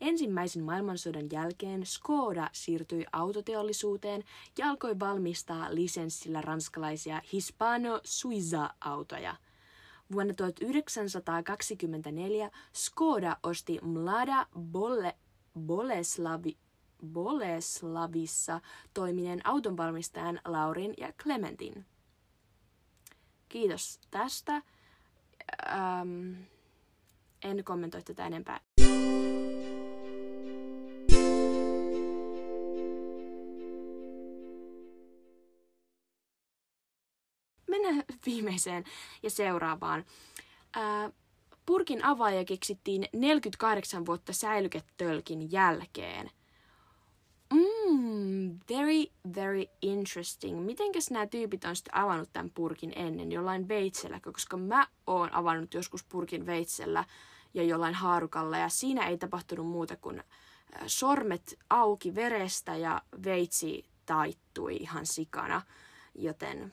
Ensimmäisen 0.00 0.64
maailmansodan 0.64 1.28
jälkeen 1.32 1.86
Skoda 1.86 2.50
siirtyi 2.52 3.06
autoteollisuuteen 3.12 4.24
ja 4.58 4.70
alkoi 4.70 4.98
valmistaa 4.98 5.74
lisenssillä 5.74 6.40
ranskalaisia 6.40 7.22
Hispano 7.32 8.00
Suiza-autoja. 8.04 9.36
Vuonna 10.12 10.34
1924 10.34 12.50
Skoda 12.72 13.36
osti 13.42 13.78
Mlada 13.82 14.46
Bolle, 14.58 15.16
Boleslavi, 15.60 16.56
Boleslavissa 17.12 18.60
toimineen 18.94 19.46
autonvalmistajan 19.46 20.40
Laurin 20.44 20.94
ja 20.98 21.12
Clementin. 21.12 21.86
Kiitos 23.48 24.00
tästä. 24.10 24.62
Ähm, 25.68 26.32
en 27.44 27.64
kommentoi 27.64 28.02
tätä 28.02 28.26
enempää. 28.26 28.60
Mennään 37.84 38.04
viimeiseen 38.26 38.84
ja 39.22 39.30
seuraavaan. 39.30 40.04
Ää, 40.72 41.10
purkin 41.66 42.04
avaaja 42.04 42.44
keksittiin 42.44 43.08
48 43.12 44.06
vuotta 44.06 44.32
säilyketölkin 44.32 45.52
jälkeen. 45.52 46.30
Mm, 47.54 48.58
very, 48.70 49.04
very 49.36 49.64
interesting. 49.82 50.64
Mitenkäs 50.64 51.10
nämä 51.10 51.26
tyypit 51.26 51.64
on 51.64 51.76
sitten 51.76 51.96
avannut 51.96 52.32
tämän 52.32 52.50
purkin 52.54 52.92
ennen 52.96 53.32
jollain 53.32 53.68
veitsellä, 53.68 54.20
koska 54.20 54.56
mä 54.56 54.86
oon 55.06 55.34
avannut 55.34 55.74
joskus 55.74 56.04
purkin 56.04 56.46
veitsellä 56.46 57.04
ja 57.54 57.62
jollain 57.62 57.94
haarukalla 57.94 58.58
ja 58.58 58.68
siinä 58.68 59.06
ei 59.06 59.18
tapahtunut 59.18 59.66
muuta 59.66 59.96
kuin 59.96 60.22
sormet 60.86 61.58
auki 61.70 62.14
verestä 62.14 62.76
ja 62.76 63.02
veitsi 63.24 63.84
taittui 64.06 64.76
ihan 64.76 65.06
sikana, 65.06 65.62
joten 66.14 66.72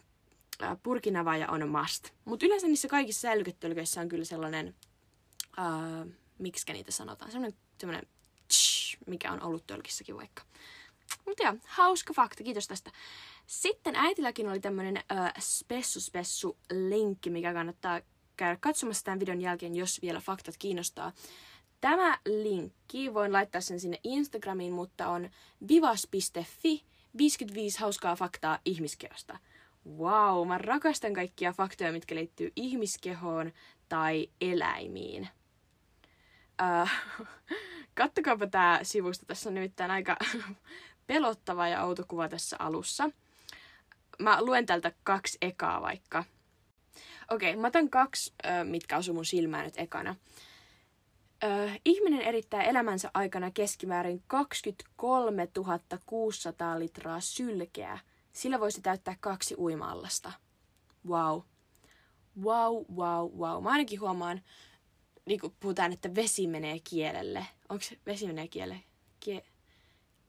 purkinavaaja 0.84 1.50
on 1.50 1.70
must. 1.70 2.10
Mutta 2.26 2.46
yleensä 2.46 2.68
niissä 2.68 2.88
kaikissa 2.88 3.22
säilyketölköissä 3.22 4.02
on 4.02 4.10
kyllä 4.10 4.26
sellainen, 4.26 4.76
uh, 5.58 6.12
miksi 6.40 6.74
niitä 6.74 6.92
sanotaan, 6.92 7.32
sellainen, 7.32 7.60
sellainen 7.78 8.08
tsh, 8.48 8.98
mikä 9.08 9.32
on 9.32 9.42
ollut 9.42 9.68
tölkissäkin 9.68 10.18
vaikka. 10.18 10.44
Mutta 11.26 11.44
joo, 11.44 11.54
hauska 11.68 12.14
fakta, 12.14 12.44
kiitos 12.44 12.68
tästä. 12.68 12.92
Sitten 13.48 13.96
äitilläkin 13.96 14.50
oli 14.50 14.60
tämmönen 14.60 14.96
uh, 14.98 15.42
spessu 15.42 16.02
spessu 16.02 16.58
linkki, 16.72 17.30
mikä 17.30 17.54
kannattaa 17.54 18.02
käydä 18.38 18.58
katsomassa 18.60 19.04
tämän 19.04 19.20
videon 19.20 19.42
jälkeen, 19.42 19.76
jos 19.76 20.02
vielä 20.02 20.20
faktat 20.20 20.56
kiinnostaa. 20.60 21.12
Tämä 21.82 22.20
linkki, 22.26 23.14
voin 23.14 23.34
laittaa 23.34 23.62
sen 23.62 23.80
sinne 23.80 24.00
Instagramiin, 24.04 24.74
mutta 24.74 25.10
on 25.10 25.30
vivas.fi 25.68 26.84
55 27.18 27.80
hauskaa 27.80 28.16
faktaa 28.16 28.60
ihmiskehosta. 28.66 29.40
Wow, 29.88 30.48
mä 30.48 30.58
rakastan 30.58 31.14
kaikkia 31.14 31.54
faktoja, 31.54 31.92
mitkä 31.92 32.16
liittyy 32.16 32.52
ihmiskehoon 32.56 33.52
tai 33.90 34.30
eläimiin. 34.42 35.30
Uh, 36.62 36.90
kattokaapa 37.96 38.48
tää 38.48 38.84
sivusto. 38.84 39.26
Tässä 39.26 39.50
on 39.50 39.54
nimittäin 39.54 39.92
aika 39.92 40.18
pelottava 41.08 41.68
ja 41.68 41.84
outo 41.84 42.04
kuva 42.08 42.30
tässä 42.30 42.56
alussa. 42.60 43.10
Mä 44.20 44.42
luen 44.42 44.66
tältä 44.66 44.92
kaksi 45.04 45.38
ekaa 45.42 45.82
vaikka. 45.82 46.24
Okei, 47.32 47.50
okay, 47.50 47.62
mä 47.62 47.68
otan 47.68 47.90
kaksi, 47.90 48.34
mitkä 48.64 48.98
osuu 48.98 49.14
mun 49.14 49.26
silmään 49.26 49.66
nyt 49.66 49.78
ekana. 49.78 50.16
Ö, 51.44 51.70
ihminen 51.86 52.22
erittää 52.22 52.64
elämänsä 52.64 53.12
aikana 53.14 53.52
keskimäärin 53.52 54.24
23 54.28 55.48
600 56.06 56.80
litraa 56.80 57.20
sylkeä. 57.20 58.00
Sillä 58.34 58.60
voisi 58.60 58.82
täyttää 58.82 59.16
kaksi 59.20 59.56
uima-allasta. 59.58 60.32
Wow. 61.08 61.42
Wow, 62.44 62.86
wow, 62.96 63.32
wow. 63.38 63.64
Mä 63.64 63.70
ainakin 63.70 64.00
huomaan, 64.00 64.42
niin 65.26 65.40
kun 65.40 65.56
puhutaan, 65.60 65.94
että 65.94 66.16
vesi 66.16 66.48
menee 66.48 66.80
kielelle. 66.80 67.48
Onko 67.70 67.84
se 67.84 67.98
vesi 68.06 68.28
menee 68.28 68.48
kielelle? 68.48 68.84
Kie- 69.26 69.46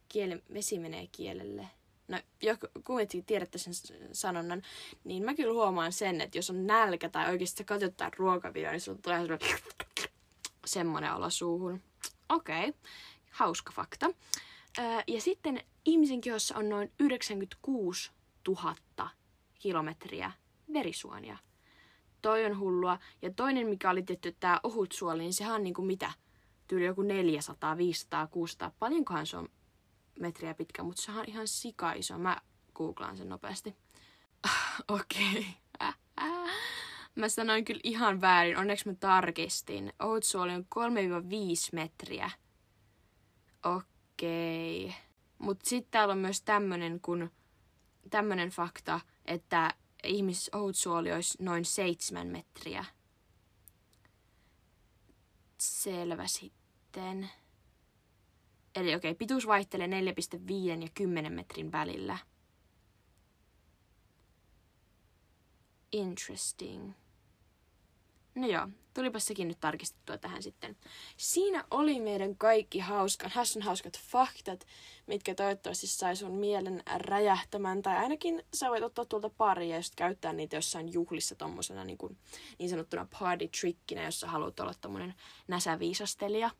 kiele, 0.09 0.43
vesi 0.55 0.79
menee 0.79 1.07
kielelle. 1.13 1.69
No, 2.09 2.21
joku, 2.43 2.67
kuitenkin 2.85 3.25
tiedätte 3.25 3.59
sen 3.59 3.75
sanonnan, 4.13 4.63
niin 5.05 5.25
mä 5.25 5.35
kyllä 5.35 5.53
huomaan 5.53 5.93
sen, 5.93 6.21
että 6.21 6.39
jos 6.39 6.51
on 6.51 6.67
nälkä 6.67 7.09
tai 7.09 7.31
oikeasti 7.31 7.59
sä 7.59 7.65
katsot 7.65 7.93
jotain 7.93 8.13
ruokavideoa, 8.17 8.73
niin 8.73 8.81
sulla 8.81 8.99
tulee 9.03 9.39
semmoinen 10.67 11.15
olo 11.15 11.31
suuhun. 11.31 11.83
Okei, 12.29 12.69
okay. 12.69 12.81
hauska 13.31 13.73
fakta. 13.73 14.11
Ja 15.07 15.21
sitten 15.21 15.65
ihmisen 15.85 16.21
kehossa 16.21 16.57
on 16.59 16.69
noin 16.69 16.93
96 17.01 18.11
000 18.49 18.75
kilometriä 19.59 20.33
verisuonia. 20.73 21.39
Toi 22.23 22.45
on 22.47 22.59
hullua. 22.59 22.99
Ja 23.23 23.33
toinen, 23.33 23.67
mikä 23.67 23.91
oli 23.91 24.03
tietty 24.03 24.37
tämä 24.41 24.61
ohut 24.63 24.93
suoli, 24.93 25.23
niin 25.23 25.33
sehän 25.33 25.55
on 25.55 25.63
niinku 25.63 25.83
mitä? 25.83 26.13
Tyyli 26.69 26.85
joku 26.85 27.03
400, 27.03 27.77
500, 27.77 28.27
600. 28.27 28.73
Paljonkohan 28.79 29.27
se 29.27 29.37
on 29.37 29.49
metriä 30.21 30.55
pitkä, 30.55 30.83
mutta 30.83 31.03
se 31.03 31.13
on 31.13 31.25
ihan 31.27 31.49
sika 31.49 31.93
iso. 31.93 32.19
Mä 32.19 32.41
googlaan 32.75 33.17
sen 33.17 33.29
nopeasti. 33.29 33.77
Okei. 34.89 35.47
Okay. 35.81 35.93
Mä 37.15 37.29
sanoin 37.29 37.65
kyllä 37.65 37.81
ihan 37.85 38.21
väärin. 38.21 38.57
Onneksi 38.57 38.89
mä 38.89 38.95
tarkistin. 38.95 39.93
Outsuoli 40.03 40.55
on 40.55 40.67
3-5 40.75 40.75
metriä. 41.73 42.31
Okei. 43.65 44.85
Okay. 44.85 45.12
Mutta 45.43 45.69
sitten 45.69 45.91
täällä 45.91 46.13
on 46.13 46.19
myös 46.19 46.43
tämmönen, 46.43 47.01
kun, 47.01 47.31
tämmönen 48.11 48.51
fakta, 48.51 49.01
että 49.25 49.75
ihmis 50.05 50.51
outsuoli 50.55 51.13
olisi 51.13 51.43
noin 51.43 51.65
7 51.65 52.27
metriä. 52.27 52.85
Selvä 55.59 56.27
sitten. 56.27 57.31
Eli 58.75 58.95
okei, 58.95 59.11
okay, 59.11 59.19
pituus 59.19 59.47
vaihtelee 59.47 59.87
4,5 59.87 60.83
ja 60.83 60.89
10 60.95 61.33
metrin 61.33 61.73
välillä. 61.73 62.19
Interesting. 65.93 66.93
No 68.35 68.47
joo, 68.47 68.69
tulipa 68.95 69.19
sekin 69.19 69.49
nyt 69.49 69.61
tarkistettua 69.61 70.19
tähän 70.19 70.43
sitten. 70.43 70.77
Siinä 71.17 71.65
oli 71.71 72.01
meidän 72.01 72.37
kaikki 72.37 72.79
hauskan, 72.79 73.31
hassun 73.31 73.63
hauskat 73.63 73.99
faktat, 73.99 74.67
mitkä 75.07 75.35
toivottavasti 75.35 75.87
sai 75.87 76.17
sun 76.17 76.33
mielen 76.33 76.83
räjähtämään. 76.97 77.83
Tai 77.83 77.97
ainakin 77.97 78.43
sä 78.55 78.71
voit 78.71 78.83
ottaa 78.83 79.05
tuolta 79.05 79.31
pari 79.31 79.71
ja 79.71 79.77
just 79.77 79.95
käyttää 79.95 80.33
niitä 80.33 80.57
jossain 80.57 80.93
juhlissa 80.93 81.35
tommosena 81.35 81.85
niin, 81.85 81.99
kuin, 81.99 82.19
niin 82.59 82.71
sanottuna 82.71 83.07
party 83.19 83.49
trickinä, 83.61 84.05
jos 84.05 84.21
sä 84.21 84.27
haluat 84.27 84.61
olla 84.61 84.75
tommonen 84.81 85.15
näsäviisastelija. 85.49 86.51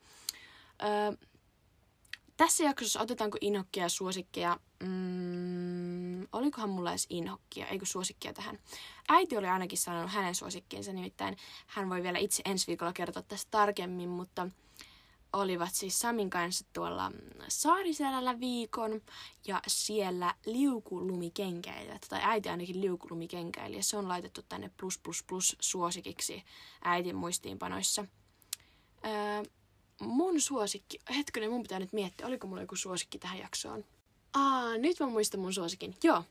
Öö, 0.83 1.29
tässä 2.37 2.65
jaksossa 2.65 3.01
otetaanko 3.01 3.39
inhokkia 3.41 3.83
ja 3.83 3.89
suosikkeja? 3.89 4.61
Mm, 4.83 6.27
olikohan 6.33 6.71
mulla 6.71 6.91
edes 6.91 7.07
inhokkia, 7.11 7.67
eikö 7.67 7.87
suosikkia 7.87 8.33
tähän? 8.33 8.59
Äiti 9.09 9.37
oli 9.37 9.47
ainakin 9.47 9.79
sanonut 9.79 10.13
hänen 10.13 10.35
suosikkiinsa, 10.35 10.93
nimittäin 10.93 11.37
hän 11.67 11.91
voi 11.91 12.03
vielä 12.03 12.19
itse 12.19 12.43
ensi 12.45 12.67
viikolla 12.67 12.93
kertoa 12.93 13.23
tästä 13.23 13.51
tarkemmin, 13.51 14.09
mutta 14.09 14.49
olivat 15.33 15.75
siis 15.75 16.01
Samin 16.01 16.31
kanssa 16.31 16.65
tuolla 16.73 17.13
Saariselällä 17.49 18.41
viikon 18.41 19.01
ja 19.47 19.63
siellä 19.67 20.35
liukulumikenkäilijät, 20.47 22.07
tai 22.09 22.21
äiti 22.23 22.49
ainakin 22.49 22.81
liukulumikenkäilijä. 22.81 23.83
Se 23.83 23.97
on 23.97 24.09
laitettu 24.09 24.43
tänne 24.43 24.71
plus 24.81 24.99
plus 24.99 25.23
plus 25.23 25.57
suosikiksi 25.61 26.45
äitin 26.85 27.17
muistiinpanoissa. 27.17 28.05
Öö, 29.05 29.43
mun 30.03 30.41
suosikki, 30.41 30.99
hetkinen, 31.17 31.51
mun 31.51 31.63
pitää 31.63 31.79
nyt 31.79 31.93
miettiä, 31.93 32.27
oliko 32.27 32.47
mulla 32.47 32.61
joku 32.61 32.77
suosikki 32.77 33.19
tähän 33.19 33.39
jaksoon. 33.39 33.85
Aa, 34.35 34.77
nyt 34.77 35.01
mä 35.01 35.07
muistan 35.07 35.41
mun 35.41 35.53
suosikin. 35.55 35.95
Joo. 36.05 36.25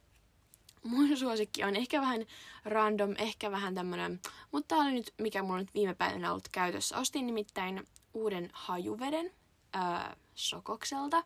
mun 0.83 1.17
suosikki 1.17 1.63
on 1.63 1.75
ehkä 1.75 2.01
vähän 2.01 2.25
random, 2.65 3.15
ehkä 3.17 3.51
vähän 3.51 3.75
tämmönen, 3.75 4.19
mutta 4.51 4.75
tää 4.75 4.85
oli 4.85 4.91
nyt, 4.91 5.13
mikä 5.17 5.43
mulla 5.43 5.59
nyt 5.59 5.73
viime 5.73 5.93
päivänä 5.93 6.31
ollut 6.31 6.47
käytössä. 6.51 6.97
Ostin 6.97 7.25
nimittäin 7.25 7.87
uuden 8.13 8.49
hajuveden 8.53 9.31
äh, 9.75 10.15
Sokokselta, 10.35 11.23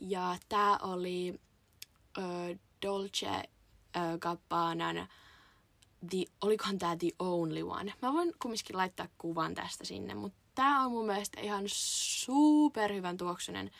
ja 0.00 0.36
tää 0.48 0.78
oli 0.78 1.40
äh, 2.18 2.58
Dolce 2.82 3.28
äh, 3.28 3.42
Gabbanan 4.18 5.08
the, 6.10 6.24
olikohan 6.40 6.78
tää 6.78 6.96
The 6.96 7.08
Only 7.18 7.62
One. 7.62 7.94
Mä 8.02 8.12
voin 8.12 8.34
kumminkin 8.42 8.76
laittaa 8.76 9.08
kuvan 9.18 9.54
tästä 9.54 9.84
sinne, 9.84 10.14
mutta 10.14 10.39
tää 10.60 10.80
on 10.80 10.92
mun 10.92 11.06
mielestä 11.06 11.40
ihan 11.40 11.64
superhyvän 11.66 13.16
tuoksunen 13.16 13.70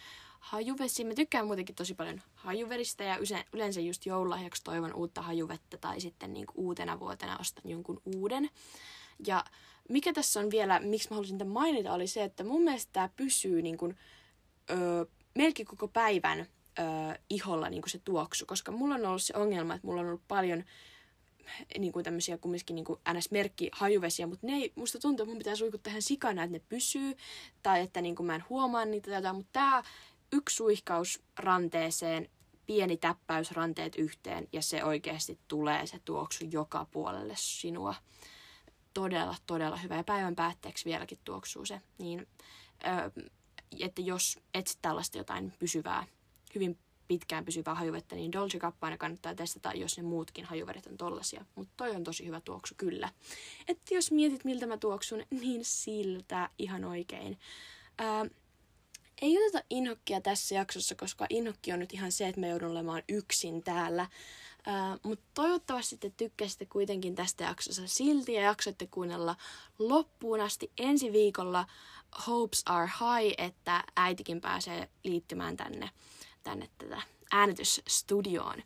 hajuvesi. 0.41 1.05
Mä 1.05 1.15
tykkään 1.15 1.47
muutenkin 1.47 1.75
tosi 1.75 1.95
paljon 1.95 2.23
hajuveristä 2.35 3.05
ja 3.05 3.19
yleensä 3.53 3.81
just 3.81 4.07
joululahjaksi 4.07 4.65
toivon 4.65 4.95
uutta 4.95 5.23
hajuvettä 5.23 5.77
tai 5.77 6.01
sitten 6.01 6.33
niin 6.33 6.47
uutena 6.55 7.01
vuotena 7.01 7.39
ostan 7.41 7.71
jonkun 7.71 8.03
uuden. 8.05 8.51
Ja 9.27 9.45
mikä 9.89 10.13
tässä 10.13 10.41
on 10.41 10.51
vielä, 10.51 10.81
miksi 10.81 11.09
mä 11.11 11.15
halusin 11.15 11.39
tämän 11.39 11.53
mainita, 11.53 11.93
oli 11.93 12.07
se, 12.07 12.25
että 12.25 12.45
mun 12.45 12.63
mielestä 12.63 12.93
tämä 12.93 13.09
pysyy 13.17 13.63
niin 13.63 13.79
kuin, 13.79 13.99
öö, 14.71 15.05
melkein 15.35 15.67
koko 15.67 15.89
päivän 15.89 16.39
öö, 16.79 16.87
iholla 17.31 17.71
niin 17.71 17.83
kuin 17.83 17.91
se 17.91 17.99
tuoksu, 17.99 18.47
koska 18.47 18.73
mulla 18.73 18.95
on 18.95 19.07
ollut 19.07 19.23
se 19.23 19.35
ongelma, 19.37 19.75
että 19.75 19.87
mulla 19.87 20.01
on 20.01 20.07
ollut 20.07 20.29
paljon 20.29 20.65
niin 21.79 21.93
kuin 21.93 22.05
tämmöisiä 22.05 22.39
kumminkin 22.39 22.75
niin 22.75 22.87
NS-merkki 23.13 23.69
hajuvesiä, 23.73 24.27
mutta 24.27 24.47
ne 24.47 24.53
ei, 24.53 24.73
musta 24.75 24.99
tuntuu, 24.99 25.25
että 25.25 25.31
mun 25.31 25.39
pitää 25.39 25.57
suikuttaa 25.57 25.91
ihan 25.91 26.03
sikana, 26.03 26.43
että 26.43 26.57
ne 26.57 26.63
pysyy, 26.69 27.17
tai 27.63 27.81
että 27.81 28.01
niin 28.01 28.17
kuin 28.17 28.27
mä 28.27 28.35
en 28.35 28.45
huomaa 28.49 28.85
niitä 28.85 29.11
tätä, 29.11 29.33
mutta 29.33 29.51
tämä 29.53 29.83
yksi 30.33 30.57
suihkaus 30.57 31.23
ranteeseen, 31.39 32.29
pieni 32.67 32.97
täppäys 32.97 33.53
ranteet 33.53 33.97
yhteen, 33.97 34.49
ja 34.53 34.63
se 34.63 34.85
oikeasti 34.85 35.39
tulee 35.49 35.87
se 35.87 35.99
tuoksu 36.05 36.45
joka 36.51 36.87
puolelle 36.91 37.35
sinua. 37.37 37.95
Todella, 38.95 39.37
todella 39.47 39.77
hyvä. 39.77 39.97
Ja 39.97 40.05
päivän 40.05 40.37
päätteeksi 40.37 40.85
vieläkin 40.85 41.19
tuoksuu 41.25 41.65
se. 41.65 41.81
Niin, 41.99 42.29
ö, 42.85 43.23
että 43.81 44.03
jos 44.03 44.39
etsit 44.55 44.79
tällaista 44.83 45.19
jotain 45.19 45.53
pysyvää, 45.59 46.07
hyvin 46.55 46.79
pitkään 47.11 47.45
pysyvää 47.45 47.75
hajuvettä, 47.75 48.17
niin 48.17 48.33
Dolce 48.33 48.59
Gabbana 48.59 48.99
kannattaa 48.99 49.35
testata, 49.35 49.73
jos 49.73 49.97
ne 49.97 50.03
muutkin 50.03 50.45
hajuvedet 50.45 50.87
on 50.87 50.97
tollasia. 50.97 51.45
Mutta 51.55 51.73
toi 51.77 51.91
on 51.91 52.05
tosi 52.05 52.27
hyvä 52.27 52.41
tuoksu 52.41 52.75
kyllä. 52.77 53.09
Että 53.69 53.95
jos 53.95 54.13
mietit, 54.13 54.45
miltä 54.45 54.67
mä 54.67 54.77
tuoksun, 54.77 55.23
niin 55.31 55.65
siltä 55.65 56.51
ihan 56.59 56.85
oikein. 56.85 57.39
Ää, 57.99 58.27
ei 59.23 59.39
oteta 59.39 59.65
inhokkia 59.71 60.21
tässä 60.21 60.55
jaksossa, 60.55 60.95
koska 60.95 61.27
inhokki 61.31 61.73
on 61.73 61.79
nyt 61.79 61.95
ihan 61.95 62.13
se, 62.13 62.29
että 62.29 62.41
me 62.41 62.49
joudun 62.49 62.71
olemaan 62.71 63.03
yksin 63.09 63.63
täällä. 63.63 64.07
Uh, 64.67 65.01
Mutta 65.03 65.25
toivottavasti 65.35 65.97
te 65.97 66.13
tykkäsitte 66.17 66.67
kuitenkin 66.67 67.15
tästä 67.15 67.45
jaksossa 67.45 67.83
silti 67.87 68.33
ja 68.33 68.43
jaksoitte 68.43 68.87
kuunnella 68.87 69.37
loppuun 69.79 70.41
asti 70.41 70.73
ensi 70.79 71.13
viikolla 71.13 71.67
Hopes 72.27 72.63
are 72.67 72.91
high, 73.01 73.35
että 73.39 73.85
äitikin 73.97 74.41
pääsee 74.41 74.89
liittymään 75.05 75.57
tänne 75.57 75.91
tänne 76.43 76.69
tätä 76.79 77.03
äänitysstudioon. 77.33 78.63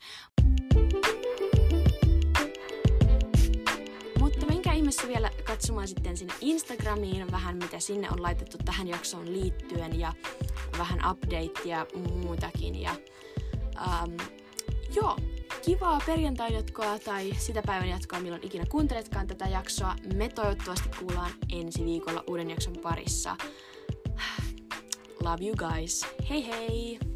Mutta 4.18 4.46
menkää 4.46 4.72
ihmeessä 4.74 5.08
vielä 5.08 5.30
katsomaan 5.44 5.88
sitten 5.88 6.16
sinne 6.16 6.34
Instagramiin 6.40 7.32
vähän, 7.32 7.56
mitä 7.56 7.80
sinne 7.80 8.10
on 8.10 8.22
laitettu 8.22 8.58
tähän 8.64 8.88
jaksoon 8.88 9.32
liittyen 9.32 10.00
ja 10.00 10.12
vähän 10.78 11.00
updatea 11.10 11.86
muutakin. 12.10 12.80
Ja, 12.80 12.94
um, 14.04 14.16
joo, 14.94 15.16
kivaa 15.64 16.00
perjantain 16.06 16.54
jatkoa 16.54 16.98
tai 16.98 17.30
sitä 17.38 17.62
päivän 17.66 17.88
jatkoa, 17.88 18.20
milloin 18.20 18.44
ikinä 18.44 18.64
kuunteletkaan 18.70 19.26
tätä 19.26 19.44
jaksoa. 19.44 19.96
Me 20.14 20.28
toivottavasti 20.28 20.88
kuullaan 20.98 21.30
ensi 21.52 21.84
viikolla 21.84 22.24
uuden 22.26 22.50
jakson 22.50 22.76
parissa. 22.82 23.36
Love 25.24 25.46
you 25.46 25.54
guys. 25.56 26.06
Hei 26.30 26.46
hei! 26.46 27.13